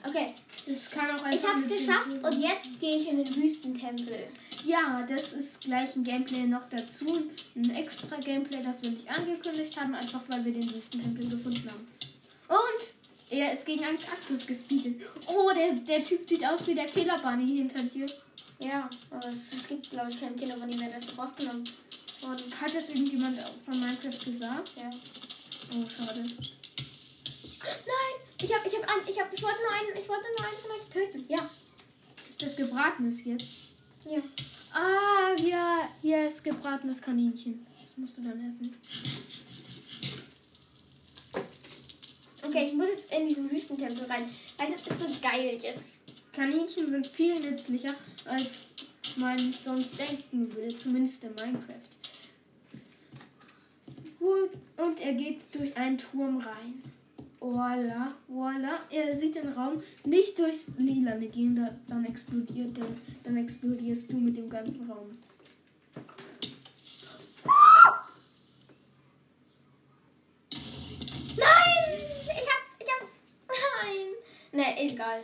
Okay, 0.07 0.33
das 0.65 0.89
kann 0.89 1.11
auch 1.11 1.19
ich 1.19 1.25
einfach 1.25 1.49
habe 1.49 1.59
es 1.59 1.65
eine 1.65 1.75
geschafft 1.75 2.23
und 2.23 2.41
jetzt 2.41 2.79
gehe 2.79 2.97
ich 2.97 3.09
in 3.09 3.23
den 3.23 3.35
Wüstentempel. 3.35 4.27
Ja, 4.65 5.05
das 5.07 5.33
ist 5.33 5.61
gleich 5.61 5.95
ein 5.95 6.03
Gameplay 6.03 6.45
noch 6.45 6.67
dazu. 6.69 7.29
Ein 7.55 7.75
extra 7.75 8.17
Gameplay, 8.17 8.63
das 8.63 8.81
wir 8.81 8.89
nicht 8.91 9.07
angekündigt 9.09 9.79
haben, 9.79 9.93
einfach 9.93 10.21
weil 10.27 10.45
wir 10.45 10.53
den 10.53 10.73
Wüstentempel 10.73 11.29
gefunden 11.29 11.69
haben. 11.69 11.87
Und 12.47 13.37
er 13.37 13.53
ist 13.53 13.65
gegen 13.65 13.83
einen 13.83 13.99
Kaktus 13.99 14.47
gespeedet. 14.47 15.01
Oh, 15.27 15.51
der, 15.55 15.73
der 15.73 16.03
Typ 16.03 16.27
sieht 16.27 16.45
aus 16.45 16.65
wie 16.65 16.75
der 16.75 16.85
Killer 16.85 17.19
Bunny 17.19 17.47
hinter 17.47 17.83
dir. 17.83 18.07
Ja, 18.59 18.89
aber 19.11 19.29
es, 19.29 19.59
es 19.59 19.67
gibt, 19.67 19.91
glaube 19.91 20.09
ich, 20.09 20.19
keinen 20.19 20.37
Killer 20.37 20.55
ihm 20.55 20.79
mehr, 20.79 20.89
der 20.89 20.99
ist 20.99 21.17
rausgenommen 21.17 21.63
worden. 22.21 22.53
Hat 22.59 22.73
das 22.73 22.89
irgendjemand 22.89 23.39
von 23.63 23.79
Minecraft 23.79 24.25
gesagt? 24.25 24.71
Ja. 24.75 24.89
Oh, 25.75 25.85
schade. 25.89 26.25
Ich 28.41 28.53
habe, 28.55 28.67
ich 28.67 28.75
habe, 28.75 28.87
an, 28.87 28.99
ich 29.07 29.19
habe, 29.19 29.35
ich 29.35 29.41
wollte 29.43 29.57
nur 29.61 29.71
einen, 29.73 30.01
ich 30.03 30.07
wollte 30.09 30.25
nur 30.37 30.47
einen 30.47 30.57
von 30.57 30.71
euch 30.71 30.89
töten. 30.89 31.25
Ja, 31.27 31.49
Ist 32.29 32.41
das 32.41 32.55
gebratenes 32.55 33.23
jetzt? 33.25 33.45
ja. 34.05 34.19
Ah, 34.73 35.33
ja, 35.41 35.89
hier 36.01 36.27
ist 36.27 36.43
gebratenes 36.43 37.01
Kaninchen. 37.01 37.65
Das 37.83 37.97
musst 37.97 38.17
du 38.17 38.21
dann 38.21 38.39
essen. 38.47 38.75
Okay, 42.43 42.67
ich 42.67 42.73
muss 42.73 42.87
jetzt 42.87 43.11
in 43.11 43.27
diesen 43.27 43.49
Wüstentempel 43.51 44.05
rein, 44.05 44.29
weil 44.57 44.71
das 44.71 44.81
ist 44.81 44.99
so 44.99 45.05
geil 45.21 45.57
jetzt. 45.61 46.03
Kaninchen 46.31 46.89
sind 46.89 47.07
viel 47.07 47.39
nützlicher, 47.39 47.93
als 48.25 48.71
man 49.15 49.51
sonst 49.51 49.99
denken 49.99 50.53
würde, 50.53 50.77
zumindest 50.77 51.23
in 51.23 51.31
Minecraft. 51.33 51.81
Gut, 54.19 54.51
und 54.77 54.99
er 54.99 55.13
geht 55.13 55.41
durch 55.53 55.75
einen 55.75 55.97
Turm 55.97 56.37
rein. 56.37 56.83
Voila, 57.39 58.13
voila. 58.27 58.79
Er 58.89 59.15
sieht 59.15 59.35
den 59.35 59.49
Raum 59.49 59.81
nicht 60.03 60.37
durchs 60.39 60.71
Lilane 60.77 61.27
gehen, 61.27 61.55
da, 61.55 61.69
dann 61.87 62.05
explodiert 62.05 62.75
der, 62.75 62.85
dann 63.23 63.37
explodierst 63.37 64.11
du 64.11 64.17
mit 64.17 64.35
dem 64.37 64.49
ganzen 64.49 64.89
Raum. 64.89 65.17
Nein! 71.37 71.99
Ich 72.25 72.47
hab. 72.47 72.61
Ich 72.79 72.87
hab's. 72.89 73.11
Nein! 73.47 74.07
Ne, 74.51 74.91
egal. 74.91 75.23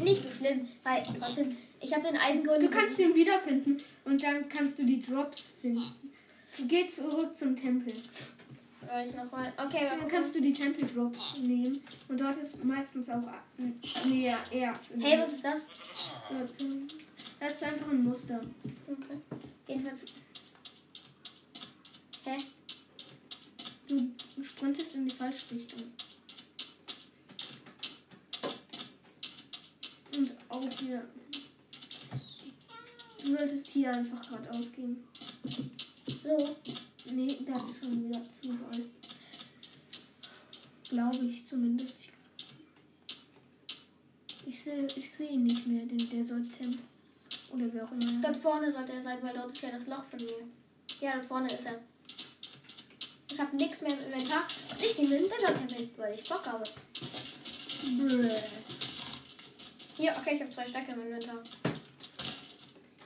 Nicht 0.00 0.22
so 0.22 0.30
schlimm, 0.30 0.68
weil 0.84 1.04
trotzdem, 1.18 1.56
ich 1.80 1.92
habe 1.92 2.06
den 2.06 2.16
Eisengolem. 2.16 2.60
Du 2.60 2.70
kannst 2.70 2.98
ihn 3.00 3.14
wiederfinden 3.14 3.78
und 4.04 4.22
dann 4.22 4.48
kannst 4.48 4.78
du 4.78 4.84
die 4.84 5.02
Drops 5.02 5.54
finden. 5.60 6.12
Geh 6.68 6.88
zurück 6.88 7.36
zum 7.36 7.56
Tempel. 7.56 7.92
Soll 8.88 9.04
ich 9.06 9.14
noch 9.14 9.30
mal. 9.30 9.52
Okay, 9.56 9.86
Dann 9.88 9.98
gucken. 9.98 10.08
kannst 10.08 10.34
du 10.34 10.40
die 10.40 10.52
Tempel 10.52 10.88
Drops 10.88 11.36
nehmen 11.38 11.82
und 12.08 12.18
dort 12.20 12.36
ist 12.38 12.64
meistens 12.64 13.10
auch 13.10 13.22
näher 14.06 14.38
Erz. 14.50 14.94
Hey, 14.98 15.18
was 15.20 15.34
ist 15.34 15.44
das? 15.44 15.68
Das 17.38 17.52
ist 17.52 17.62
einfach 17.62 17.88
ein 17.88 18.02
Muster. 18.02 18.40
Okay. 18.86 19.20
Jedenfalls. 19.66 20.04
Hä? 22.24 22.36
Du 23.88 24.44
sprintest 24.44 24.94
in 24.94 25.06
die 25.06 25.14
falsche 25.14 25.54
Richtung. 25.54 25.82
Und 30.16 30.30
auch 30.48 30.78
hier. 30.78 31.04
Du 33.22 33.36
solltest 33.36 33.66
hier 33.66 33.92
einfach 33.92 34.22
geradeaus 34.28 34.72
gehen. 34.72 35.04
So. 36.22 36.56
Nee, 37.10 37.38
das 37.46 37.62
ist 37.62 37.80
schon 37.80 38.08
wieder 38.08 38.20
überall. 38.42 38.84
Glaube 40.88 41.26
ich 41.26 41.46
zumindest. 41.46 42.08
Ich 44.46 44.62
sehe 44.62 44.86
ich 44.96 45.10
seh 45.10 45.26
ihn 45.26 45.44
nicht 45.44 45.66
mehr, 45.66 45.84
den 45.84 46.10
Desert 46.10 46.46
Temp. 46.56 46.78
Oder 47.50 47.72
wer 47.72 47.84
auch 47.84 47.92
immer. 47.92 48.20
Dort 48.22 48.36
vorne 48.36 48.72
sollte 48.72 48.92
er 48.92 49.02
sein, 49.02 49.18
weil 49.22 49.34
dort 49.34 49.52
ist 49.52 49.62
ja 49.62 49.70
das 49.70 49.86
Loch 49.86 50.04
von 50.04 50.18
mir. 50.18 50.48
Ja, 51.00 51.14
dort 51.14 51.26
vorne 51.26 51.46
ist 51.46 51.66
er. 51.66 51.80
Ich 53.30 53.38
habe 53.38 53.56
nichts 53.56 53.80
mehr 53.80 53.92
im 53.92 54.04
Inventar. 54.06 54.46
Ich 54.82 54.98
nehme 54.98 55.18
den 55.18 55.28
Desert-Tempel, 55.28 55.90
weil 55.96 56.18
ich 56.18 56.28
Bock 56.28 56.46
habe. 56.46 56.64
Brrr. 57.98 58.42
Hier, 59.96 60.14
okay, 60.18 60.34
ich 60.34 60.40
habe 60.40 60.50
zwei 60.50 60.66
Stöcke 60.66 60.92
im 60.92 61.02
Inventar. 61.02 61.42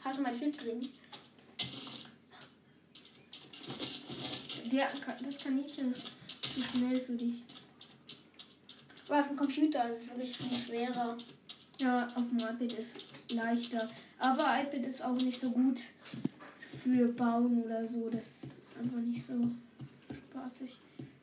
Hast 0.04 0.18
du 0.18 0.22
mein 0.22 0.38
Schild 0.38 0.58
gesehen? 0.58 0.88
Der, 4.72 4.88
das 5.22 5.38
Kaninchen 5.38 5.90
ist 5.90 6.12
zu 6.40 6.62
schnell 6.62 6.98
für 6.98 7.12
dich. 7.12 7.42
Aber 9.06 9.20
auf 9.20 9.28
dem 9.28 9.36
Computer 9.36 9.86
ist 9.90 10.04
es 10.04 10.08
wirklich 10.08 10.36
viel 10.38 10.58
schwerer. 10.58 11.18
Ja, 11.78 12.06
auf 12.06 12.28
dem 12.30 12.38
iPad 12.38 12.78
ist 12.78 13.04
leichter. 13.32 13.90
Aber 14.18 14.44
iPad 14.62 14.86
ist 14.86 15.04
auch 15.04 15.16
nicht 15.16 15.38
so 15.38 15.50
gut 15.50 15.78
für 16.82 17.08
Bauen 17.08 17.62
oder 17.62 17.86
so. 17.86 18.08
Das 18.08 18.44
ist 18.44 18.78
einfach 18.78 19.00
nicht 19.00 19.26
so 19.26 19.34
spaßig 20.30 20.78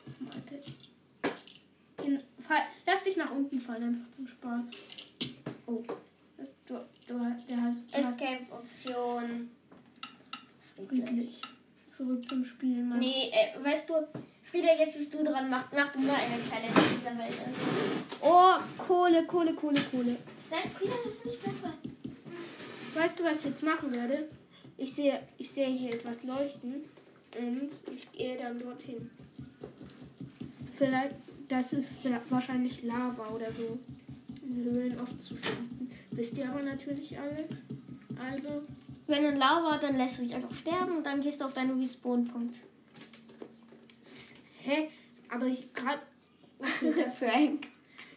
auf 0.05 0.13
dem 0.19 0.27
iPad. 0.27 2.05
In, 2.05 2.19
fall, 2.39 2.61
lass 2.85 3.03
dich 3.03 3.17
nach 3.17 3.31
unten 3.31 3.59
fallen, 3.59 3.83
einfach 3.83 4.11
zum 4.11 4.27
Spaß. 4.27 4.65
Oh, 5.65 5.83
das, 6.37 6.49
du, 6.67 6.75
du, 7.07 7.35
der 7.49 7.61
hast, 7.63 7.91
Escape-Option. 7.93 9.49
friedlich. 10.87 11.41
Zurück 11.99 12.29
zum 12.29 12.45
Spiel, 12.45 12.81
Mann. 12.81 12.99
Nee, 12.99 13.29
äh, 13.29 13.61
weißt 13.61 13.89
du, 13.89 13.93
Frieda, 14.41 14.69
jetzt 14.79 14.97
bist 14.97 15.13
du 15.13 15.21
dran. 15.21 15.49
Mach, 15.49 15.69
mach 15.73 15.91
du 15.91 15.99
mal 15.99 16.15
eine 16.15 16.41
Challenge 16.41 16.89
in 16.91 16.97
dieser 16.97 17.17
Welt. 17.17 17.37
Oh, 18.21 18.53
Kohle, 18.77 19.25
Kohle, 19.25 19.53
Kohle, 19.53 19.81
Kohle. 19.91 20.15
Nein, 20.49 20.69
Frieda, 20.73 20.93
das 21.03 21.15
ist 21.15 21.25
nicht 21.25 21.43
besser. 21.43 21.73
Weißt 22.93 23.19
du, 23.19 23.25
was 23.25 23.39
ich 23.39 23.45
jetzt 23.47 23.63
machen 23.63 23.91
werde? 23.91 24.29
Ich 24.77 24.93
sehe, 24.93 25.19
ich 25.37 25.51
sehe 25.51 25.67
hier 25.67 25.95
etwas 25.95 26.23
leuchten 26.23 26.85
und 27.37 27.69
ich 27.93 28.09
gehe 28.13 28.37
dann 28.37 28.57
dorthin. 28.57 29.09
Vielleicht, 30.77 31.15
das 31.49 31.73
ist 31.73 31.91
wahrscheinlich 32.29 32.81
Lava 32.83 33.27
oder 33.27 33.51
so. 33.51 33.77
In 34.41 34.63
Höhlen 34.63 34.97
oft 35.01 35.19
zu 35.19 35.35
finden. 35.35 35.91
Wisst 36.11 36.37
ihr 36.37 36.47
aber 36.47 36.63
natürlich 36.63 37.19
alle. 37.19 37.43
Also, 38.17 38.63
Wenn 39.09 39.25
ein 39.25 39.37
Lava, 39.37 39.79
dann 39.79 39.97
lässt 39.97 40.19
du 40.19 40.21
dich 40.21 40.35
einfach 40.35 40.53
sterben 40.53 40.97
und 40.97 41.03
dann 41.03 41.19
gehst 41.19 41.41
du 41.41 41.45
auf 41.45 41.55
deinen 41.55 41.79
Respawn-Punkt. 41.79 42.59
hä? 44.61 44.87
Aber 45.29 45.47
ich 45.47 45.73
gerade. 45.73 46.01
Frank. 46.61 47.67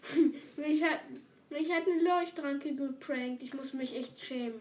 mich, 0.57 0.85
hat, 0.85 1.01
mich 1.49 1.73
hat 1.73 1.85
eine 1.89 2.03
Leuchtranke 2.03 2.75
geprankt. 2.75 3.43
Ich 3.43 3.55
muss 3.55 3.73
mich 3.73 3.97
echt 3.97 4.21
schämen. 4.23 4.61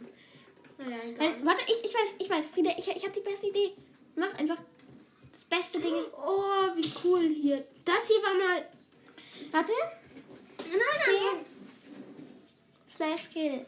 Naja, 0.77 0.99
egal. 1.03 1.31
Nein, 1.31 1.45
warte, 1.45 1.63
ich, 1.67 1.83
ich 1.83 1.93
weiß, 1.93 2.15
ich 2.19 2.29
weiß, 2.29 2.45
Frieda, 2.45 2.71
ich, 2.77 2.87
ich 2.87 3.03
habe 3.03 3.13
die 3.13 3.29
beste 3.29 3.47
Idee. 3.47 3.73
Mach 4.15 4.33
einfach 4.35 4.57
das 5.33 5.43
beste 5.43 5.81
Ding. 5.81 5.93
Oh, 6.15 6.73
wie 6.75 6.93
cool 7.03 7.27
hier. 7.27 7.65
Das 7.83 8.07
hier 8.07 8.23
war 8.23 8.33
mal. 8.35 8.65
Warte. 9.51 9.73
Nein, 10.69 10.79
nein, 10.79 11.45
Slash 12.89 13.29
kill. 13.33 13.65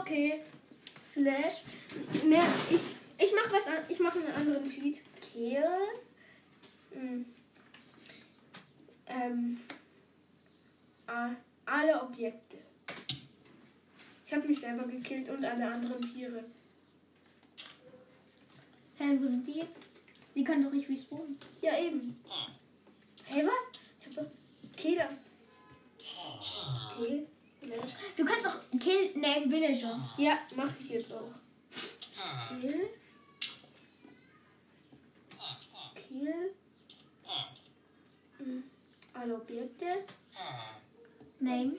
Okay. 0.00 0.40
Slash. 1.16 1.62
Ne, 2.24 2.42
ich, 2.70 2.80
ich 3.24 3.32
mach 3.34 3.50
was 3.50 3.66
an. 3.68 3.82
Ich 3.88 3.98
mache 3.98 4.18
einen 4.18 4.32
anderen 4.32 4.64
Cheat. 4.70 4.98
Kill. 5.32 5.64
Hm. 6.92 7.24
Ähm. 9.06 9.60
a- 11.06 11.30
Alle 11.64 12.02
Objekte. 12.02 12.58
Ich 14.26 14.34
habe 14.34 14.46
mich 14.46 14.60
selber 14.60 14.84
gekillt 14.86 15.28
und 15.30 15.42
alle 15.44 15.66
anderen 15.72 16.02
Tiere. 16.02 16.44
Hä, 18.98 19.18
wo 19.20 19.26
sind 19.26 19.46
die 19.46 19.52
jetzt? 19.60 19.78
Die 20.34 20.44
können 20.44 20.64
doch 20.64 20.72
nicht 20.72 20.88
respawnen. 20.90 21.38
Ja, 21.62 21.78
eben. 21.78 22.20
Hey, 23.24 23.46
was? 23.46 23.80
Ich 24.10 24.16
hab 24.18 24.26
Killer. 24.76 25.08
T. 25.98 27.26
Slash. 27.64 27.90
Du 28.16 28.24
kannst 28.24 28.44
doch 28.46 28.58
kill 28.78 29.16
name 29.16 29.50
Villager. 29.50 30.08
Ja, 30.18 30.38
mach 30.56 30.72
ich 30.80 30.90
jetzt 30.90 31.12
auch. 31.12 31.32
Kill. 32.60 32.90
Kill. 35.94 36.54
Hm, 38.38 38.64
Alle 39.14 39.34
Objekte. 39.36 39.86
Name. 41.40 41.76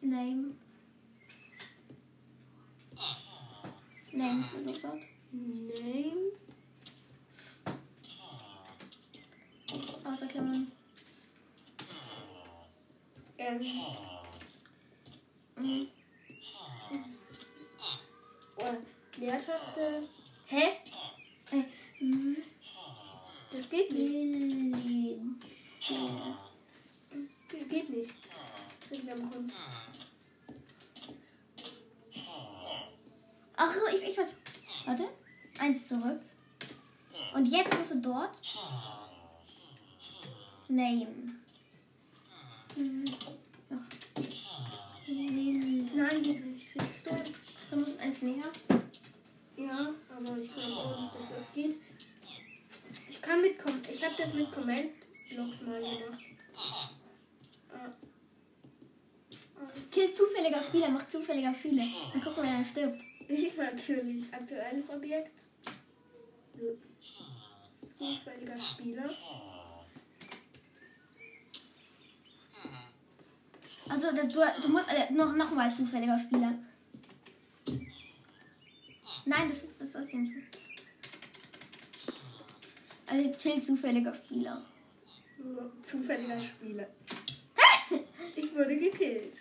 Name. 0.00 0.54
Name 4.12 4.44
gedruckt. 4.64 5.04
Name. 5.32 6.32
Außer 10.04 10.26
Klammern. 10.26 10.72
Ähm. 13.40 13.60
Oh, 18.56 18.76
Leertaste. 19.18 20.02
Hä? 20.46 20.62
Äh, 21.50 21.62
Das 23.52 23.68
geht 23.70 23.90
nicht. 23.92 24.78
Ge- 27.48 27.64
Geht 27.68 27.90
nicht. 27.90 28.10
Das 28.88 28.98
ist 28.98 29.10
am 29.10 29.30
Grund. 29.30 29.52
Ach 33.56 33.72
so, 33.72 33.80
ich, 33.96 34.02
ich 34.02 34.18
weiß. 34.18 34.28
Warte. 34.86 35.08
Eins 35.58 35.88
zurück. 35.88 36.20
Und 37.34 37.46
jetzt 37.46 37.74
du 37.90 37.96
dort. 38.00 38.30
Name. 40.68 41.06
Nein, 45.94 46.22
geht 46.22 46.46
nicht. 46.46 46.68
Siehst 46.68 47.06
du? 47.06 48.02
Eins 48.02 48.22
näher. 48.22 48.50
Ja, 49.56 49.94
aber 50.16 50.38
ich 50.38 50.54
glaube 50.54 51.00
nicht, 51.00 51.14
dass 51.14 51.28
das 51.28 51.52
geht. 51.54 51.76
Ich 53.08 53.20
kann 53.20 53.42
mitkommen. 53.42 53.82
Ich 53.90 54.04
habe 54.04 54.14
das 54.16 54.32
mit 54.32 54.50
Comment-Blocks 54.50 55.62
mal 55.62 55.80
gemacht. 55.80 56.24
Kill 59.90 60.12
zufälliger 60.12 60.62
Spieler, 60.62 60.88
mach 60.88 61.06
zufälliger 61.08 61.54
Spieler. 61.54 61.84
Dann 62.12 62.22
gucken, 62.22 62.42
wer 62.42 62.52
dann 62.52 62.64
stirbt. 62.64 63.02
Ich 63.28 63.56
natürlich. 63.56 64.32
Aktuelles 64.32 64.90
Objekt. 64.90 65.42
Zufälliger 67.96 68.58
Spieler. 68.58 69.10
Also, 73.90 74.06
das, 74.14 74.28
du, 74.28 74.40
du 74.62 74.68
musst 74.68 74.86
äh, 74.88 75.12
noch, 75.12 75.34
noch 75.34 75.50
mal 75.52 75.72
zufälliger 75.74 76.18
Spieler. 76.18 76.54
Nein, 79.26 79.48
das 79.48 79.62
ist 79.62 79.80
das 79.80 80.08
ich 80.08 80.14
nicht. 80.14 80.32
Also, 83.06 83.30
kill 83.32 83.62
zufälliger 83.62 84.14
Spieler. 84.14 84.62
Zufälliger 85.82 86.40
Spieler. 86.40 86.86
Ich 88.36 88.54
wurde 88.54 88.76
gekillt. 88.76 89.38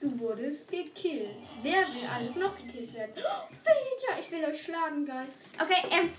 Du 0.00 0.16
wurdest 0.20 0.70
gekillt. 0.70 1.44
Wer 1.62 1.88
will 1.88 2.06
alles 2.08 2.36
noch 2.36 2.56
gekillt 2.56 2.94
werden? 2.94 3.12
Oh, 3.16 3.48
Villager, 3.50 4.20
ich 4.20 4.30
will 4.30 4.44
euch 4.44 4.62
schlagen, 4.62 5.04
Guys. 5.04 5.38
Okay, 5.60 5.88
ähm, 5.90 6.10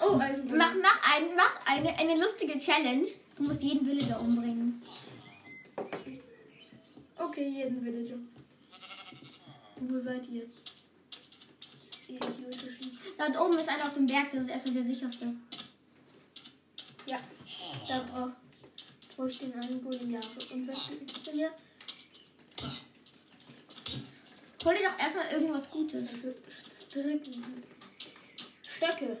Oh, 0.00 0.18
also 0.18 0.42
mach, 0.44 0.74
mach, 0.80 1.14
ein, 1.14 1.36
mach 1.36 1.66
eine, 1.66 1.96
eine 1.98 2.20
lustige 2.20 2.58
Challenge. 2.58 3.06
Du 3.36 3.42
musst 3.42 3.62
jeden 3.62 3.84
Villager 3.86 4.20
umbringen. 4.20 4.80
Okay, 7.40 7.48
jeden 7.48 7.82
Villager. 7.82 8.18
Wo 9.76 9.98
seid 9.98 10.28
ihr? 10.28 10.46
Dort 13.16 13.40
oben 13.40 13.58
ist 13.58 13.68
einer 13.70 13.84
auf 13.84 13.94
dem 13.94 14.04
Berg, 14.04 14.30
das 14.32 14.42
ist 14.42 14.50
erstmal 14.50 14.74
der 14.74 14.84
sicherste. 14.84 15.34
Ja, 17.06 17.18
da 17.88 18.00
brauch, 18.00 18.28
brauche 19.16 19.28
ich 19.28 19.38
den 19.38 19.54
einen 19.54 19.82
Golem 19.82 20.10
Jahre. 20.10 20.26
Und 20.52 20.68
was 20.68 20.86
gibt's 20.88 21.22
denn 21.22 21.34
hier? 21.34 21.52
Hol 24.62 24.74
dir 24.74 24.90
doch 24.90 24.98
erstmal 24.98 25.32
irgendwas 25.32 25.70
Gutes. 25.70 26.12
Also, 26.12 26.34
Stricken. 26.70 27.64
Stöcke. 28.62 29.18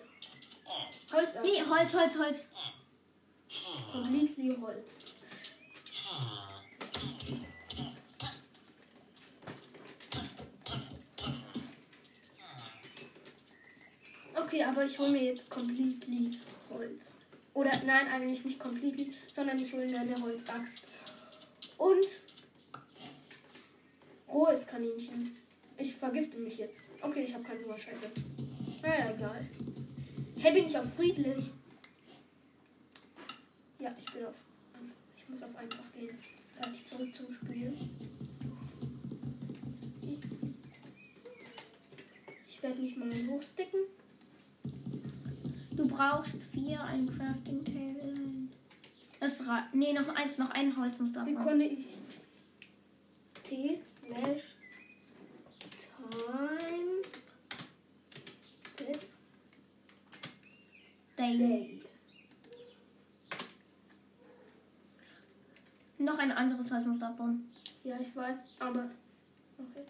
Holz 1.10 1.36
ab. 1.36 1.42
Nee, 1.42 1.62
Holz, 1.62 1.94
Holz, 1.94 2.18
Holz. 2.18 2.48
Completely 3.92 4.58
Holz. 4.60 5.09
Okay, 14.50 14.64
aber 14.64 14.84
ich 14.84 14.98
hole 14.98 15.12
mir 15.12 15.22
jetzt 15.22 15.48
Completely 15.48 16.32
Holz. 16.70 17.14
Oder 17.54 17.70
nein, 17.86 18.08
eigentlich 18.08 18.44
nicht 18.44 18.58
Completely, 18.58 19.14
sondern 19.32 19.56
ich 19.60 19.72
hole 19.72 19.86
mir 19.86 20.00
eine 20.00 20.20
Holzaxt. 20.20 20.88
Und 21.78 22.04
rohes 24.28 24.66
Kaninchen. 24.66 25.36
Ich 25.78 25.94
vergifte 25.94 26.36
mich 26.36 26.58
jetzt. 26.58 26.80
Okay, 27.00 27.22
ich 27.22 27.32
habe 27.32 27.44
keinen 27.44 27.64
Hunger, 27.64 27.78
scheiße. 27.78 28.10
Naja, 28.82 29.14
egal. 29.14 29.48
Hey, 30.40 30.52
bin 30.52 30.66
ich 30.66 30.76
auf 30.76 30.94
friedlich? 30.96 31.48
Ja, 33.78 33.94
ich 33.96 34.12
bin 34.12 34.24
auf. 34.24 34.34
Ich 35.16 35.28
muss 35.28 35.42
auf 35.44 35.54
einfach 35.54 35.92
gehen. 35.92 36.18
Darf 36.60 36.74
ich 36.74 36.84
zurück 36.84 37.14
zum 37.14 37.32
Spiel? 37.32 37.72
Ich 42.48 42.60
werde 42.60 42.80
mich 42.80 42.96
mal 42.96 43.12
hochsticken. 43.28 43.78
Brauchst 46.00 46.42
vier, 46.44 46.82
ein 46.82 47.06
Crafting 47.06 47.62
Table. 47.64 48.10
ein- 48.12 48.50
Das 49.20 49.46
rei- 49.46 49.64
Nee, 49.74 49.92
noch 49.92 50.08
eins, 50.14 50.38
noch 50.38 50.48
ein 50.50 50.74
Holz 50.74 50.96
du 51.14 51.20
abbauen. 51.20 51.36
Sekunde, 51.36 51.64
ich. 51.66 51.98
T 53.42 53.78
slash 53.82 54.54
time 56.10 57.02
set 58.78 59.00
Daily. 61.16 61.38
day. 61.38 61.82
Noch 65.98 66.18
ein 66.18 66.32
anderes 66.32 66.70
Holz 66.70 66.86
musst 66.86 67.02
du 67.02 67.06
abbauen. 67.06 67.46
Ja, 67.84 67.98
ich 68.00 68.16
weiß, 68.16 68.40
aber. 68.60 68.90
Okay. 69.58 69.84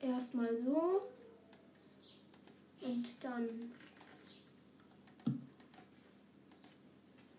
Erstmal 0.00 0.56
so. 0.62 1.10
Und 2.80 3.22
dann. 3.22 3.46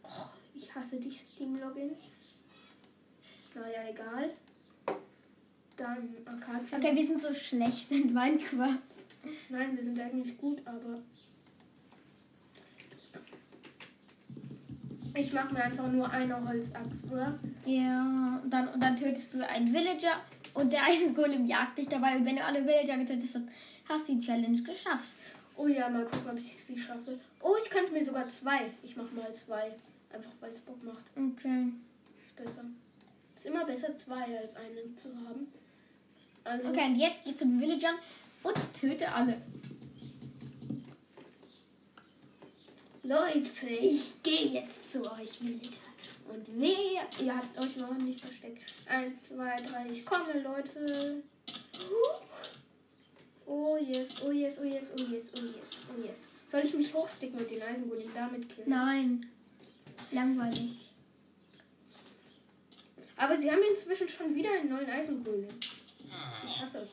Oh, 0.03 0.29
ich 0.53 0.66
hasse 0.77 0.99
dich, 0.99 1.19
Steam-Login. 1.19 1.91
Naja, 3.55 3.89
egal. 3.89 4.31
Dann 5.75 6.09
Akazien. 6.25 6.79
Okay, 6.79 6.95
wir 6.95 7.05
sind 7.05 7.21
so 7.21 7.33
schlecht 7.33 7.91
in 7.91 8.13
Minecraft. 8.13 8.77
Nein, 9.49 9.75
wir 9.75 9.83
sind 9.83 9.99
eigentlich 9.99 10.37
gut, 10.37 10.61
aber. 10.65 10.99
Ich 15.13 15.33
mache 15.33 15.53
mir 15.53 15.63
einfach 15.63 15.91
nur 15.91 16.09
eine 16.09 16.47
Holzaxt, 16.47 17.11
oder? 17.11 17.39
Ja, 17.65 18.39
und 18.43 18.49
dann, 18.51 18.67
und 18.67 18.81
dann 18.81 18.95
tötest 18.95 19.33
du 19.33 19.47
einen 19.47 19.73
Villager 19.73 20.21
und 20.53 20.71
der 20.71 20.83
Eisengolem 20.83 21.45
jagt 21.47 21.79
dich 21.79 21.87
dabei. 21.87 22.15
Und 22.17 22.25
wenn 22.25 22.35
du 22.35 22.43
alle 22.43 22.63
Villager 22.63 22.97
getötet 22.97 23.29
hast, 23.33 23.43
hast 23.89 24.09
du 24.09 24.15
die 24.15 24.25
Challenge 24.25 24.61
geschafft. 24.61 25.17
Oh 25.55 25.65
ja, 25.65 25.89
mal 25.89 26.05
gucken, 26.05 26.29
ob 26.31 26.37
ich 26.37 26.55
sie 26.55 26.77
schaffe. 26.77 27.19
Oh, 27.41 27.55
ich 27.63 27.69
könnte 27.71 27.91
mir 27.91 28.05
sogar 28.05 28.29
zwei. 28.29 28.71
Ich 28.83 28.95
mache 28.95 29.13
mal 29.15 29.33
zwei. 29.33 29.75
Einfach 30.17 30.31
weil 30.39 30.51
es 30.51 30.61
Bock 30.61 30.81
macht. 30.83 31.03
Okay. 31.15 31.67
Ist 32.25 32.35
besser. 32.35 32.65
Ist 33.35 33.45
immer 33.45 33.65
besser, 33.65 33.95
zwei 33.95 34.39
als 34.39 34.55
eine 34.55 34.95
zu 34.95 35.09
haben. 35.15 35.47
Also, 36.43 36.69
Okay, 36.69 36.85
und 36.85 36.95
jetzt 36.95 37.23
geh 37.23 37.35
zu 37.35 37.45
den 37.45 37.59
Villagern 37.59 37.95
und 38.41 38.73
töte 38.73 39.11
alle. 39.11 39.39
Leute, 43.03 43.69
ich 43.69 44.21
gehe 44.23 44.47
jetzt 44.47 44.91
zu 44.91 45.01
euch, 45.11 45.39
Villager. 45.39 45.77
Und 46.27 46.45
wer, 46.57 47.25
ihr 47.25 47.35
habt 47.35 47.63
euch 47.63 47.77
noch 47.77 47.95
nicht 47.97 48.19
versteckt. 48.19 48.73
Eins, 48.87 49.23
zwei, 49.25 49.55
drei, 49.57 49.87
ich 49.89 50.05
komme, 50.05 50.41
Leute. 50.41 51.21
Oh 53.45 53.77
yes, 53.77 54.09
oh 54.25 54.31
yes, 54.31 54.59
oh 54.59 54.65
yes, 54.65 54.93
oh 54.97 55.03
yes, 55.13 55.31
oh 55.37 55.45
yes, 55.45 55.79
oh 55.95 56.01
yes. 56.05 56.23
Soll 56.49 56.61
ich 56.61 56.73
mich 56.73 56.93
hochsticken 56.93 57.39
und 57.39 57.49
den 57.49 57.61
Eisengolem 57.61 58.09
damit 58.13 58.49
killen? 58.49 58.69
Nein. 58.69 59.25
Langweilig. 60.11 60.91
Aber 63.17 63.39
sie 63.39 63.49
haben 63.51 63.61
inzwischen 63.69 64.07
schon 64.07 64.35
wieder 64.35 64.51
einen 64.51 64.69
neuen 64.69 64.89
Eisengolem. 64.89 65.47
Ich 66.45 66.59
hasse 66.61 66.81
euch. 66.81 66.89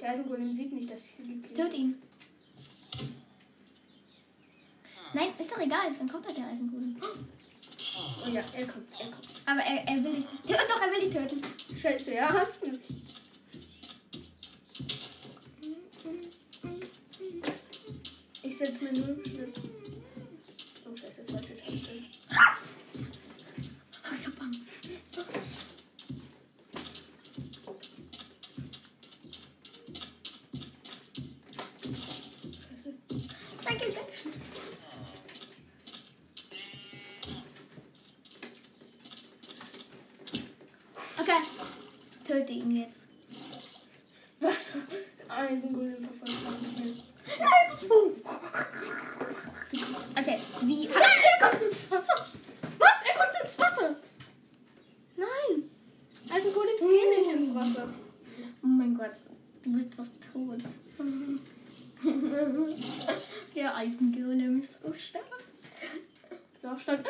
Der 0.00 0.10
Eisengolem 0.10 0.52
sieht 0.52 0.72
nicht, 0.72 0.90
dass 0.90 1.04
ich 1.04 1.10
sie 1.16 1.26
gekillt 1.40 1.54
Töte 1.56 1.76
ihn. 1.76 2.02
Nein, 5.14 5.28
ist 5.38 5.52
doch 5.52 5.58
egal. 5.60 5.94
Dann 5.96 6.08
kommt 6.08 6.26
halt 6.26 6.36
der 6.36 6.46
Eisengolem. 6.48 6.96
Oh 7.00 8.28
ja, 8.28 8.42
er 8.54 8.66
kommt, 8.66 8.92
er 8.98 9.10
kommt. 9.10 9.28
Aber 9.46 9.60
er, 9.60 9.86
er 9.86 10.02
will 10.02 10.12
dich 10.14 10.18
nicht 10.32 10.42
töten. 10.46 10.68
Doch, 10.68 10.80
er 10.80 10.90
will 10.90 11.00
dich 11.00 11.14
töten. 11.14 11.78
Scheiße, 11.78 12.14
ja, 12.14 12.32
hast 12.32 12.62
du 12.64 12.70
mich. 12.70 12.80
Ich 18.42 18.58
setze 18.58 18.84
mir 18.84 18.92
nur. 18.92 19.06
eine- 19.08 19.52
Oh, 20.84 20.96
scheiße, 20.96 21.24
falsche 21.30 21.56
Taste. 21.56 21.92
Ich 24.20 24.26
hab 24.26 24.40
Angst. 24.42 24.72
Scheiße. 32.42 32.94
Danke, 33.64 33.84
danke 33.92 34.12
schön. 34.12 34.32
Okay. 41.18 41.42
Töte 42.24 42.52
ihn 42.52 42.70
jetzt. 42.76 43.06
Was? 44.42 44.72
Eisengolem 45.28 46.08
verfolgt 46.24 46.62
mich 46.62 46.76
nicht 46.84 47.04
Okay, 50.18 50.38
wie. 50.62 50.88
Er 50.88 51.48
kommt 51.48 51.62
ins 51.62 51.88
Wasser. 51.90 52.26
Was? 52.78 53.02
Er 53.06 53.14
kommt 53.14 53.34
ins 53.44 53.58
Wasser. 53.58 53.96
Nein. 55.16 55.70
Eisengolems 56.28 56.80
gehen 56.80 57.10
nicht 57.18 57.30
ins 57.34 57.54
Wasser. 57.54 57.88
Oh 58.62 58.66
mein 58.66 58.94
Gott, 58.96 59.14
du 59.62 59.72
bist 59.72 59.94
fast 59.94 60.12
tot. 60.32 60.58
Der 63.54 63.76
Eisengolem 63.76 64.60
ist 64.60 64.82
so 64.82 64.92
stark. 64.92 65.24
So, 66.60 66.76
stark. 66.78 67.06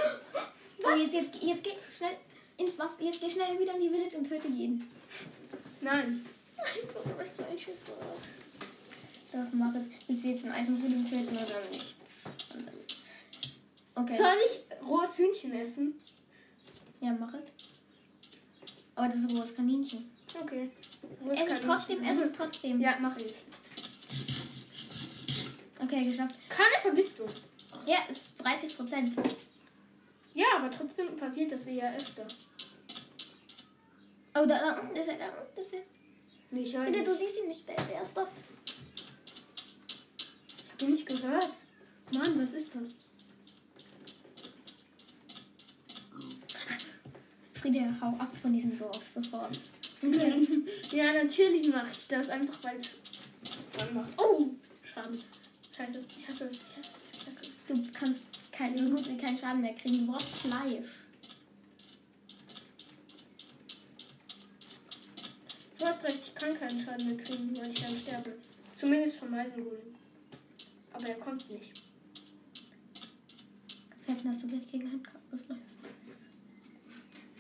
Oh, 0.84 0.90
jetzt, 0.96 1.14
jetzt, 1.14 1.34
jetzt 1.42 1.64
geh 1.64 1.70
schnell 1.96 2.16
ins 2.58 2.78
Wasser. 2.78 3.02
Jetzt 3.02 3.20
geh 3.20 3.30
schnell 3.30 3.58
wieder 3.58 3.74
in 3.74 3.80
die 3.80 3.88
Village 3.88 4.18
und 4.18 4.28
töte 4.28 4.48
jeden. 4.48 4.86
Nein. 5.80 6.26
Mein 6.62 6.94
Gott, 6.94 7.18
was 7.18 7.36
soll 7.36 7.46
ich 7.54 7.66
jetzt 7.66 7.86
sagen? 7.86 8.00
So, 9.30 9.56
mach 9.56 9.74
es. 9.74 9.84
Willst 10.06 10.24
du 10.24 10.28
jetzt 10.28 10.44
einen 10.44 10.54
Eisengolem 10.54 11.08
töten 11.08 11.36
oder 11.36 11.60
nichts? 11.70 12.24
Okay. 13.94 14.16
Soll 14.16 14.36
ich 14.46 14.86
rohes 14.86 15.18
Hühnchen 15.18 15.52
essen? 15.54 16.00
Ja, 17.00 17.12
mach 17.18 17.34
es. 17.34 17.40
Aber 18.94 19.08
das 19.08 19.18
ist 19.18 19.30
rohes 19.32 19.54
Kaninchen. 19.54 20.10
Okay. 20.40 20.70
Rohes 21.24 21.38
Es 21.40 21.52
ist 21.52 21.64
trotzdem, 21.64 22.04
es 22.04 22.18
ist 22.18 22.36
trotzdem. 22.36 22.80
Ja, 22.80 22.98
mache 23.00 23.22
ich. 23.22 23.34
Okay, 25.82 26.04
geschafft. 26.04 26.36
Keine 26.48 26.80
Vergiftung. 26.80 27.28
Ja, 27.86 27.98
es 28.10 28.18
ist 28.18 28.44
30 28.44 28.76
Prozent. 28.76 29.16
Ja, 30.34 30.46
aber 30.56 30.70
trotzdem 30.70 31.16
passiert 31.16 31.52
das 31.52 31.66
eher 31.66 31.94
öfter. 31.96 32.26
Oh, 34.34 34.46
da, 34.46 34.58
da 34.58 34.80
unten 34.80 34.96
ist 34.96 35.08
er, 35.08 35.18
da 35.18 35.26
unten 35.26 35.60
ist 35.60 35.72
er. 35.72 35.82
Höre 36.52 36.84
Bitte, 36.84 36.98
nicht. 36.98 37.06
du 37.06 37.16
siehst 37.16 37.38
ihn 37.38 37.48
nicht, 37.48 37.66
der, 37.66 37.76
der 37.76 38.02
ist 38.02 38.14
dort. 38.14 38.28
Ich 40.66 40.72
hab 40.72 40.82
ihn 40.82 40.90
nicht 40.90 41.06
gehört. 41.06 41.52
Mann, 42.12 42.38
was 42.38 42.52
ist 42.52 42.74
das? 42.74 42.82
Friede, 47.54 47.96
hau 48.00 48.08
ab 48.18 48.36
von 48.42 48.52
diesem 48.52 48.78
Dorf 48.78 49.02
sofort. 49.14 49.58
ja, 50.90 51.12
natürlich 51.24 51.68
mache 51.68 51.90
ich 51.90 52.06
das, 52.08 52.28
einfach 52.28 52.62
weil 52.62 52.76
es 52.76 52.88
Fun 53.70 53.94
macht. 53.94 54.10
Oh, 54.18 54.50
Schaden. 54.82 55.18
Scheiße, 55.74 56.00
ich 56.18 56.28
hasse 56.28 56.44
es, 56.44 56.56
ich 56.56 56.76
hasse 56.76 56.90
es, 56.98 57.18
ich 57.18 57.26
hasse 57.28 57.40
es. 57.44 57.50
Du 57.66 57.92
kannst 57.92 58.20
kein, 58.50 58.76
so 58.76 58.94
gut 58.94 59.08
wie 59.08 59.16
keinen 59.16 59.38
Schaden 59.38 59.62
mehr 59.62 59.74
kriegen. 59.74 60.04
Du 60.06 60.12
brauchst 60.12 60.28
Fleisch. 60.28 60.86
Du 65.82 65.88
hast 65.88 66.04
recht, 66.04 66.16
ich 66.28 66.34
kann 66.36 66.56
keinen 66.56 66.78
Schaden 66.78 67.08
mehr 67.08 67.16
kriegen, 67.24 67.56
weil 67.56 67.68
ich 67.72 67.82
dann 67.82 67.96
sterbe. 67.96 68.36
Zumindest 68.72 69.16
vom 69.16 69.34
Eisengolem. 69.34 69.96
Aber 70.92 71.08
er 71.08 71.16
kommt 71.16 71.50
nicht. 71.50 71.82
Vielleicht 74.04 74.24
hast 74.24 74.42
du 74.44 74.46
gleich 74.46 74.70
gegen 74.70 74.92
Handkraft 74.92 75.24
läufst. 75.48 75.80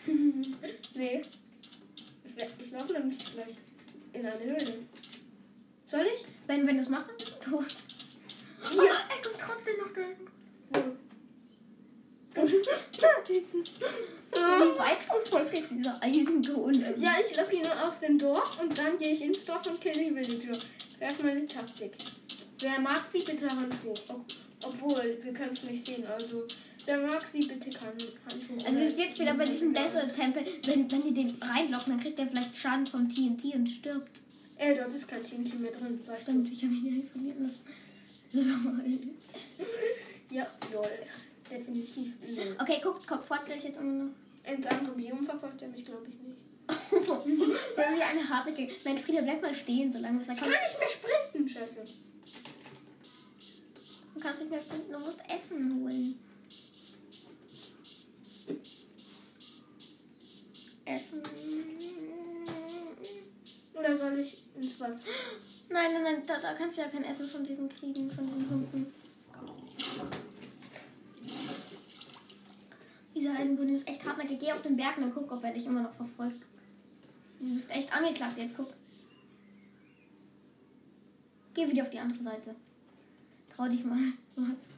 nee. 0.96 1.20
Ich, 2.24 2.32
wer- 2.34 2.48
ich 2.58 2.72
laufe 2.72 2.92
nämlich 2.92 3.18
gleich 3.32 3.54
in 4.12 4.26
eine 4.26 4.42
Höhle. 4.42 4.74
Soll 5.86 6.06
ich? 6.12 6.26
Wenn, 6.48 6.66
wenn 6.66 6.78
du 6.78 6.82
es 6.82 6.88
machst, 6.88 7.10
dann 7.10 7.16
bist 7.18 7.36
du 7.46 7.50
tot. 7.50 7.76
Ja. 8.74 8.82
Oh, 8.82 8.82
er 8.82 9.22
kommt 9.22 9.38
trotzdem 9.38 9.76
noch 9.78 9.92
da. 9.94 10.82
Wo? 12.34 12.42
Wie 14.42 14.78
weit 14.78 15.02
verfolgt 15.02 15.70
dieser 15.70 16.02
Eisengolem? 16.02 16.94
Ja, 16.96 17.16
ich 17.24 17.36
lock 17.36 17.52
ihn 17.52 17.66
aus 17.66 18.00
dem 18.00 18.18
Dorf 18.18 18.60
und 18.62 18.76
dann 18.76 18.98
gehe 18.98 19.12
ich 19.12 19.22
ins 19.22 19.44
Dorf 19.44 19.66
und 19.66 19.80
kill 19.80 19.92
die 19.92 20.14
Villager. 20.14 20.58
Das 21.00 21.12
ist 21.14 21.22
meine 21.22 21.46
Taktik. 21.46 21.92
Wer 22.60 22.80
mag 22.80 23.02
sie, 23.10 23.20
bitte 23.20 23.48
Hand 23.48 23.74
hoch. 23.84 23.98
Ob, 24.08 24.24
obwohl, 24.64 25.18
wir 25.22 25.32
können 25.32 25.52
es 25.52 25.64
nicht 25.64 25.84
sehen. 25.84 26.06
Also, 26.06 26.46
wer 26.86 26.98
mag 26.98 27.26
sie, 27.26 27.40
bitte 27.40 27.70
Hand 27.80 28.02
hoch. 28.02 28.66
Also 28.66 28.78
wir 28.78 28.88
sind 28.88 29.00
jetzt 29.00 29.18
wieder 29.18 29.34
bei 29.34 29.44
diesem 29.44 29.74
Desert-Tempel. 29.74 30.44
Wenn, 30.64 30.90
wenn 30.90 31.02
die 31.02 31.12
den 31.12 31.36
reinlocken, 31.42 31.94
dann 31.94 32.00
kriegt 32.00 32.18
er 32.18 32.28
vielleicht 32.28 32.56
Schaden 32.56 32.86
vom 32.86 33.08
TNT 33.08 33.54
und 33.54 33.66
stirbt. 33.66 34.20
Äh, 34.58 34.76
dort 34.76 34.92
ist 34.92 35.08
kein 35.08 35.24
TNT 35.24 35.58
mehr 35.60 35.72
drin, 35.72 35.98
weißt 36.06 36.28
du. 36.28 36.32
Stimmt, 36.32 36.52
ich 36.52 36.62
habe 36.62 36.74
ihn 36.74 36.86
ja 36.86 37.02
isoliert 37.02 37.40
lassen. 37.40 37.62
Ja, 40.30 40.46
lol. 40.72 40.88
Definitiv 41.50 42.14
lol. 42.26 42.56
Okay, 42.58 42.80
guck, 42.82 43.06
kommt 43.06 43.26
fort 43.26 43.44
gleich 43.44 43.64
jetzt 43.64 43.78
immer 43.78 44.04
noch. 44.04 44.10
Ins 44.44 44.66
andere 44.66 44.94
Biom 44.94 45.24
verfolgt 45.24 45.62
er 45.62 45.68
mich, 45.68 45.84
glaube 45.84 46.06
ich, 46.08 46.14
nicht. 46.18 46.38
das 46.68 47.92
ist 47.92 47.98
ja 47.98 48.06
eine 48.08 48.28
harte 48.28 48.52
Ge 48.52 48.70
Nein, 48.84 48.98
Frieda, 48.98 49.22
bleib 49.22 49.42
mal 49.42 49.54
stehen, 49.54 49.92
solange 49.92 50.20
es 50.20 50.26
da 50.26 50.32
Ich 50.32 50.40
kann 50.40 50.50
nicht 50.50 50.78
mehr 50.78 50.88
sprinten, 50.88 51.48
scheiße. 51.48 51.84
Du 54.14 54.20
kannst 54.20 54.40
nicht 54.40 54.50
mehr 54.50 54.60
finden, 54.60 54.92
du 54.92 54.98
musst 54.98 55.18
Essen 55.28 55.82
holen. 55.82 56.18
Essen. 60.84 61.22
Oder 63.74 63.96
soll 63.96 64.20
ich 64.20 64.42
ins 64.56 64.80
Wasser? 64.80 65.02
Nein, 65.68 65.92
nein, 65.94 66.02
nein, 66.02 66.22
da, 66.26 66.38
da 66.38 66.54
kannst 66.54 66.76
du 66.76 66.82
ja 66.82 66.88
kein 66.88 67.04
Essen 67.04 67.26
von 67.26 67.44
diesen 67.44 67.68
kriegen, 67.68 68.10
von 68.10 68.26
diesen 68.26 68.50
Hunden. 68.50 68.94
Dieser 73.22 73.38
Eisengolem 73.38 73.76
ist 73.76 73.86
echt 73.86 74.04
hartnäckig. 74.04 74.40
Geh 74.40 74.50
auf 74.50 74.62
den 74.62 74.76
Berg 74.76 74.98
und 74.98 75.14
guck, 75.14 75.30
ob 75.30 75.44
er 75.44 75.52
dich 75.52 75.66
immer 75.66 75.82
noch 75.82 75.94
verfolgt. 75.94 76.44
Du 77.38 77.54
bist 77.54 77.70
echt 77.70 77.92
angeklagt 77.92 78.36
jetzt, 78.36 78.56
guck. 78.56 78.74
Geh 81.54 81.70
wieder 81.70 81.84
auf 81.84 81.90
die 81.90 82.00
andere 82.00 82.20
Seite. 82.20 82.56
Trau 83.48 83.68
dich 83.68 83.84
mal. 83.84 84.00
Hast 84.36 84.72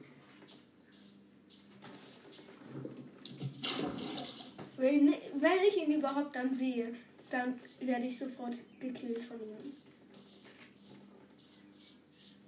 Wenn, 4.76 5.14
wenn 5.40 5.58
ich 5.66 5.78
ihn 5.78 5.94
überhaupt 5.94 6.36
dann 6.36 6.52
sehe, 6.52 6.94
dann 7.30 7.58
werde 7.80 8.04
ich 8.04 8.18
sofort 8.18 8.56
gekillt 8.78 9.22
von 9.22 9.38
ihm. 9.38 9.72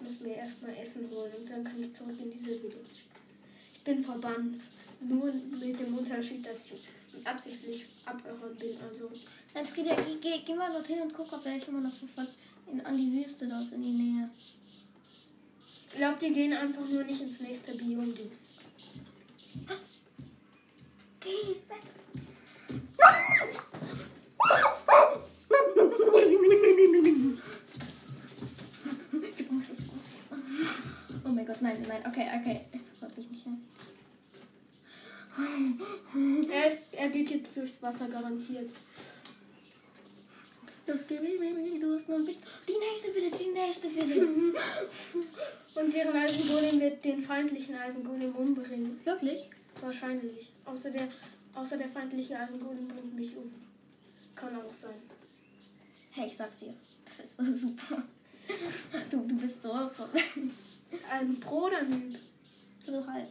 Muss 0.00 0.20
mir 0.20 0.34
erstmal 0.34 0.76
Essen 0.76 1.08
holen 1.10 1.32
und 1.38 1.48
dann 1.48 1.64
kann 1.64 1.82
ich 1.82 1.94
zurück 1.94 2.16
in 2.22 2.30
diese 2.30 2.54
Village. 2.56 2.84
Ich 3.72 3.82
bin 3.82 4.04
verbannt. 4.04 4.58
Nur 5.00 5.32
mit 5.32 5.78
dem 5.78 5.98
Unterschied, 5.98 6.46
dass 6.46 6.66
ich 6.66 7.26
absichtlich 7.26 7.86
abgehauen 8.04 8.56
bin. 8.56 8.76
Also, 8.88 9.10
Frieda, 9.72 9.94
geh, 9.94 10.16
geh, 10.20 10.42
geh 10.44 10.54
mal 10.54 10.72
dorthin 10.72 11.00
und 11.00 11.14
guck, 11.14 11.32
ob 11.32 11.44
er 11.46 11.54
dich 11.54 11.68
immer 11.68 11.80
noch 11.80 11.92
verfolgt. 11.92 12.32
In, 12.70 12.80
an 12.84 12.96
die 12.96 13.12
Wüste 13.12 13.46
dort 13.46 13.70
in 13.72 13.82
die 13.82 13.90
Nähe. 13.90 14.28
ich 15.88 15.96
glaube, 15.96 16.18
die 16.20 16.32
gehen 16.32 16.52
einfach 16.52 16.86
nur 16.88 17.04
nicht 17.04 17.20
ins 17.20 17.40
nächste 17.40 17.72
Biom. 17.74 18.12
Die. 18.14 18.30
Geh 21.20 21.56
weg. 21.68 21.82
Oh 31.24 31.28
mein 31.28 31.46
Gott, 31.46 31.62
nein, 31.62 31.82
nein, 31.88 32.02
okay, 32.06 32.28
okay. 32.40 32.60
Ich 32.72 32.80
verfolge 32.82 33.14
dich 33.20 33.30
nicht 33.30 33.46
mehr. 33.46 33.56
Er, 36.92 37.10
jetzt 37.36 37.56
durchs 37.56 37.82
Wasser 37.82 38.08
garantiert. 38.08 38.70
Das 40.86 41.06
du 41.08 41.94
hast 41.94 42.08
nur 42.08 42.18
ein 42.18 42.26
bisschen. 42.26 42.42
Die 42.68 42.78
nächste 42.78 43.12
Village, 43.12 43.36
die 43.44 43.52
nächste 43.52 43.90
Village. 43.90 44.28
Und 45.74 45.94
deren 45.94 46.16
Eisengolem 46.16 46.80
wird 46.80 47.04
den 47.04 47.20
feindlichen 47.20 47.74
Eisengolem 47.76 48.34
umbringen. 48.34 49.00
Wirklich? 49.04 49.50
Wahrscheinlich. 49.80 50.52
Außer 50.64 50.90
der, 50.90 51.08
außer 51.54 51.76
der 51.76 51.88
feindliche 51.88 52.38
Eisengolem 52.38 52.86
bringt 52.86 53.14
mich 53.14 53.36
um. 53.36 53.52
Kann 54.36 54.54
auch 54.56 54.72
sein. 54.72 54.94
Hey, 56.12 56.28
ich 56.28 56.36
sag's 56.36 56.58
dir. 56.58 56.74
Das 57.04 57.20
ist 57.20 57.36
so 57.36 57.68
super. 57.68 58.02
Du, 59.10 59.18
du 59.26 59.36
bist 59.36 59.60
so, 59.60 59.70
so, 59.70 60.04
Ein 61.10 61.40
Pro 61.40 61.66
oder 61.66 61.82
Noob? 61.82 62.14
so 62.84 63.06
halb. 63.06 63.28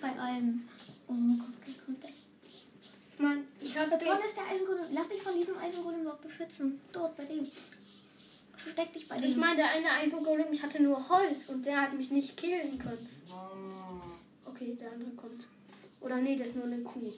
Bei 0.00 0.10
allem. 0.18 0.68
Oh 1.08 1.12
Gott, 1.12 1.48
okay, 1.62 1.74
kommt 1.84 2.02
weg. 2.02 2.12
Mann, 3.18 3.44
ich 3.60 3.78
habe 3.78 3.90
vorne 3.98 4.24
ist 4.24 4.36
der 4.36 4.46
Eisengolem. 4.46 4.86
Lass 4.92 5.08
dich 5.08 5.22
von 5.22 5.34
diesem 5.34 5.56
Eisengolem 5.58 6.04
dort 6.04 6.20
beschützen. 6.22 6.80
Dort, 6.92 7.16
bei 7.16 7.24
dem. 7.24 7.46
Versteck 8.56 8.92
dich 8.92 9.06
bei 9.06 9.16
dem. 9.16 9.28
Ich 9.28 9.36
meine, 9.36 9.56
der 9.56 9.70
eine 9.70 9.90
Eisengolem, 10.02 10.46
ich 10.50 10.62
hatte 10.62 10.82
nur 10.82 11.08
Holz 11.08 11.48
und 11.48 11.64
der 11.64 11.82
hat 11.82 11.94
mich 11.94 12.10
nicht 12.10 12.36
killen 12.36 12.78
können. 12.78 13.08
Okay, 14.44 14.76
der 14.80 14.92
andere 14.92 15.10
kommt. 15.10 15.46
Oder 16.00 16.16
nee, 16.16 16.36
das 16.36 16.48
ist 16.48 16.56
nur 16.56 16.66
eine 16.66 16.78
Kuh. 16.78 17.12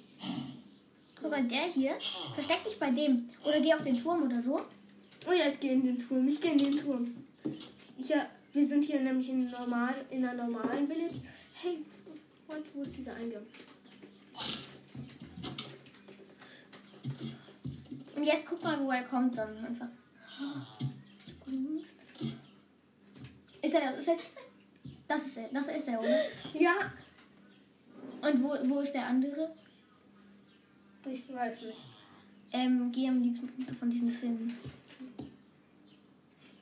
Guck 1.20 1.30
mal, 1.30 1.44
der 1.44 1.64
hier. 1.74 1.96
Versteck 2.34 2.64
dich 2.64 2.78
bei 2.78 2.90
dem. 2.90 3.30
Oder 3.44 3.60
geh 3.60 3.74
auf 3.74 3.82
den 3.82 4.00
Turm 4.00 4.22
oder 4.22 4.40
so. 4.40 4.60
Oh 5.28 5.32
ja, 5.32 5.48
ich 5.48 5.58
gehe 5.58 5.72
in 5.72 5.84
den 5.84 5.98
Turm. 5.98 6.28
Ich 6.28 6.40
gehe 6.40 6.52
in 6.52 6.58
den 6.58 6.78
Turm. 6.78 7.14
Ja, 7.98 8.28
wir 8.52 8.66
sind 8.66 8.84
hier 8.84 9.00
nämlich 9.00 9.28
in, 9.28 9.50
normal, 9.50 9.94
in 10.10 10.24
einer 10.24 10.46
normalen 10.46 10.86
Village. 10.86 11.14
Hey, 11.54 11.78
wo 12.74 12.82
ist 12.82 12.96
dieser 12.96 13.14
Eingang? 13.14 13.42
Und 18.16 18.24
jetzt 18.24 18.46
guck 18.46 18.62
mal, 18.64 18.80
wo 18.80 18.90
er 18.90 19.04
kommt 19.04 19.36
dann 19.36 19.64
einfach. 19.64 19.88
Ich 20.26 21.30
hab 21.30 21.48
Angst. 21.48 21.96
Ist 23.62 23.74
er 23.74 23.92
das? 23.92 23.98
Ist 23.98 24.08
er. 24.08 24.16
Das 25.06 25.26
ist 25.26 25.36
er. 25.36 25.48
Das 25.52 25.68
ist 25.68 25.88
er, 25.88 26.00
oder? 26.00 26.20
Ja, 26.54 26.74
Und 28.22 28.42
wo, 28.42 28.56
wo 28.64 28.80
ist 28.80 28.92
der 28.92 29.06
andere? 29.06 29.54
ich 31.08 31.32
weiß 31.32 31.62
nicht. 31.62 31.78
Ähm, 32.52 32.90
geh 32.90 33.08
am 33.08 33.22
liebsten 33.22 33.48
von 33.78 33.90
diesen 33.90 34.12
Zinnen. 34.12 34.58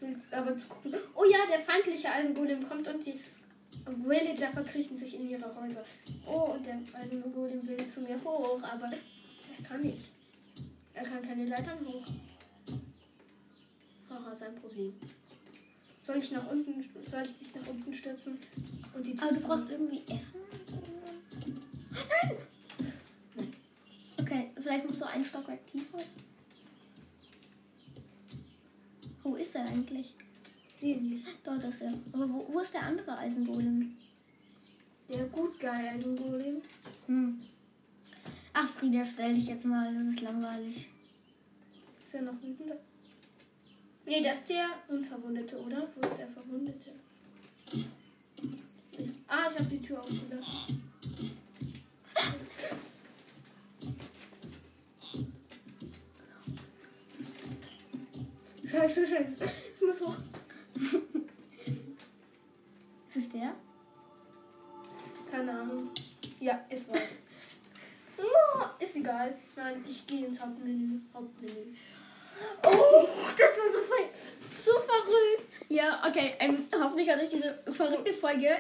Willst 0.00 0.34
aber 0.34 0.54
zu 0.54 0.68
gucken. 0.68 0.94
Oh 1.14 1.24
ja, 1.24 1.38
der 1.50 1.60
feindliche 1.60 2.10
Eisengolem 2.10 2.68
kommt 2.68 2.86
und 2.88 3.06
die 3.06 3.20
Villager 3.86 4.48
verkriechen 4.48 4.98
sich 4.98 5.14
in 5.14 5.28
ihre 5.28 5.54
Häuser. 5.54 5.84
Oh, 6.26 6.52
und 6.54 6.66
der 6.66 6.78
Eisengolem 6.92 7.66
will 7.66 7.86
zu 7.86 8.00
mir 8.02 8.22
hoch, 8.22 8.62
aber 8.62 8.90
er 8.90 9.64
kann 9.66 9.80
nicht. 9.80 10.10
Er 10.94 11.02
kann 11.02 11.22
keine 11.22 11.46
Leitern 11.46 11.84
hoch. 11.84 12.06
Haha, 14.08 14.34
sein 14.34 14.54
Problem. 14.54 14.94
Soll 16.00 16.18
ich 16.18 16.30
nach 16.30 16.50
unten, 16.50 16.84
soll 17.06 17.22
ich 17.22 17.40
mich 17.40 17.54
nach 17.54 17.66
unten 17.68 17.92
stürzen 17.92 18.38
und 18.94 19.06
die 19.06 19.16
Tür 19.16 19.28
Aber 19.28 19.36
du 19.36 19.42
brauchst 19.42 19.70
irgendwie 19.70 20.02
Essen? 20.06 20.40
Nein. 23.34 23.54
Okay, 24.20 24.50
vielleicht 24.56 24.88
musst 24.88 25.00
du 25.00 25.06
einen 25.06 25.24
Stockwerk 25.24 25.66
tiefer. 25.66 25.98
Wo 29.22 29.34
ist 29.36 29.54
er 29.54 29.66
eigentlich? 29.66 30.14
Sehe 30.78 31.00
nicht. 31.00 31.26
Dort 31.42 31.64
ist 31.64 31.80
er. 31.80 31.94
Aber 32.12 32.28
wo, 32.30 32.46
wo 32.52 32.60
ist 32.60 32.74
der 32.74 32.82
andere 32.82 33.16
Eisengolem? 33.16 33.96
Der 35.08 35.24
gut 35.26 35.58
geil 35.58 35.88
Eisengolem. 35.88 36.62
Hm. 37.06 37.40
Ach, 38.56 38.68
Frieda, 38.68 39.04
stell 39.04 39.34
dich 39.34 39.48
jetzt 39.48 39.66
mal. 39.66 39.92
Das 39.92 40.06
ist 40.06 40.20
langweilig. 40.20 40.86
Ist 42.04 42.14
er 42.14 42.22
noch 42.22 42.40
wütender? 42.40 42.76
Nee, 44.06 44.22
das 44.22 44.38
ist 44.38 44.50
der 44.50 44.68
Unverwundete, 44.88 45.60
oder? 45.60 45.88
Wo 45.94 46.00
ist 46.06 46.16
der 46.16 46.28
Verwundete? 46.28 46.92
Ich, 48.92 49.10
ah, 49.26 49.48
ich 49.50 49.58
habe 49.58 49.68
die 49.68 49.80
Tür 49.80 50.00
aufgelassen. 50.00 50.80
Scheiße, 58.70 59.06
scheiße. 59.06 59.36
Ich 59.76 59.82
muss 59.86 60.00
hoch. 60.00 60.16
Ist 63.08 63.16
es 63.16 63.28
der? 63.30 63.54
Keine 65.30 65.52
Ahnung. 65.52 65.90
Ja, 66.40 66.64
es 66.68 66.88
war. 66.88 66.96
Oh, 68.54 68.82
ist 68.82 68.96
egal. 68.96 69.36
Nein, 69.56 69.84
ich 69.88 70.06
gehe 70.06 70.26
ins 70.26 70.40
Hauptmenü. 70.40 71.00
Hauptmenü. 71.12 71.74
Oh, 72.62 73.08
das 73.38 73.58
war 73.58 73.72
so, 73.72 73.80
ver 73.80 74.08
so 74.58 74.72
verrückt. 74.72 75.64
Ja, 75.68 76.02
okay. 76.06 76.34
Ähm, 76.38 76.66
hoffentlich 76.80 77.08
hat 77.10 77.20
euch 77.20 77.30
diese 77.30 77.58
verrückte 77.72 78.12
Folge 78.12 78.56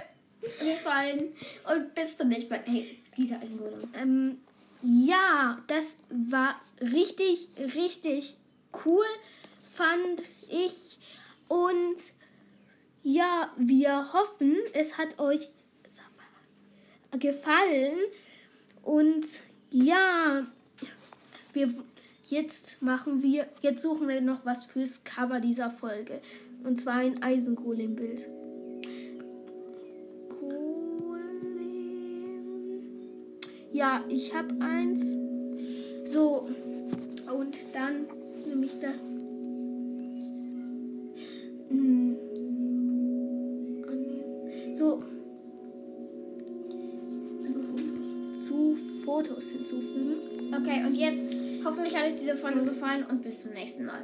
gefallen. 0.60 1.34
Und 1.72 1.94
bis 1.94 2.16
zum 2.16 2.28
nächsten 2.28 2.54
Mal. 2.54 2.62
Hey, 2.66 3.02
dieser 3.16 3.40
Eisengolem. 3.40 3.80
Ähm, 3.94 4.40
ja, 4.82 5.62
das 5.66 5.96
war 6.10 6.60
richtig, 6.80 7.48
richtig 7.58 8.36
cool, 8.84 9.06
fand 9.74 10.22
ich. 10.50 10.98
Und 11.48 11.96
ja, 13.02 13.52
wir 13.56 14.12
hoffen, 14.12 14.56
es 14.72 14.98
hat 14.98 15.18
euch 15.18 15.48
gefallen. 17.18 17.98
Und 18.82 19.24
ja, 19.74 20.46
wir 21.52 21.74
jetzt 22.26 22.80
machen 22.80 23.22
wir, 23.22 23.46
jetzt 23.60 23.82
suchen 23.82 24.06
wir 24.08 24.20
noch 24.20 24.46
was 24.46 24.66
fürs 24.66 25.02
Cover 25.02 25.40
dieser 25.40 25.68
Folge. 25.70 26.20
Und 26.62 26.80
zwar 26.80 26.94
ein 26.94 27.20
Eisengolem-Bild. 27.22 28.28
Golem. 30.40 31.24
Ja, 33.72 34.04
ich 34.08 34.32
habe 34.34 34.54
eins. 34.60 35.16
So, 36.04 36.48
und 37.36 37.58
dann 37.74 38.06
nehme 38.46 38.66
ich 38.66 38.78
das. 38.78 39.02
Hm. 41.68 42.16
So. 44.76 45.02
Fotos 49.14 49.50
hinzufügen. 49.50 50.16
Okay, 50.52 50.82
und 50.84 50.96
jetzt 50.96 51.36
hoffentlich 51.64 51.96
hat 51.96 52.04
euch 52.04 52.16
diese 52.16 52.34
Folge 52.36 52.64
gefallen 52.64 53.04
und 53.08 53.22
bis 53.22 53.42
zum 53.42 53.52
nächsten 53.52 53.84
Mal. 53.84 54.00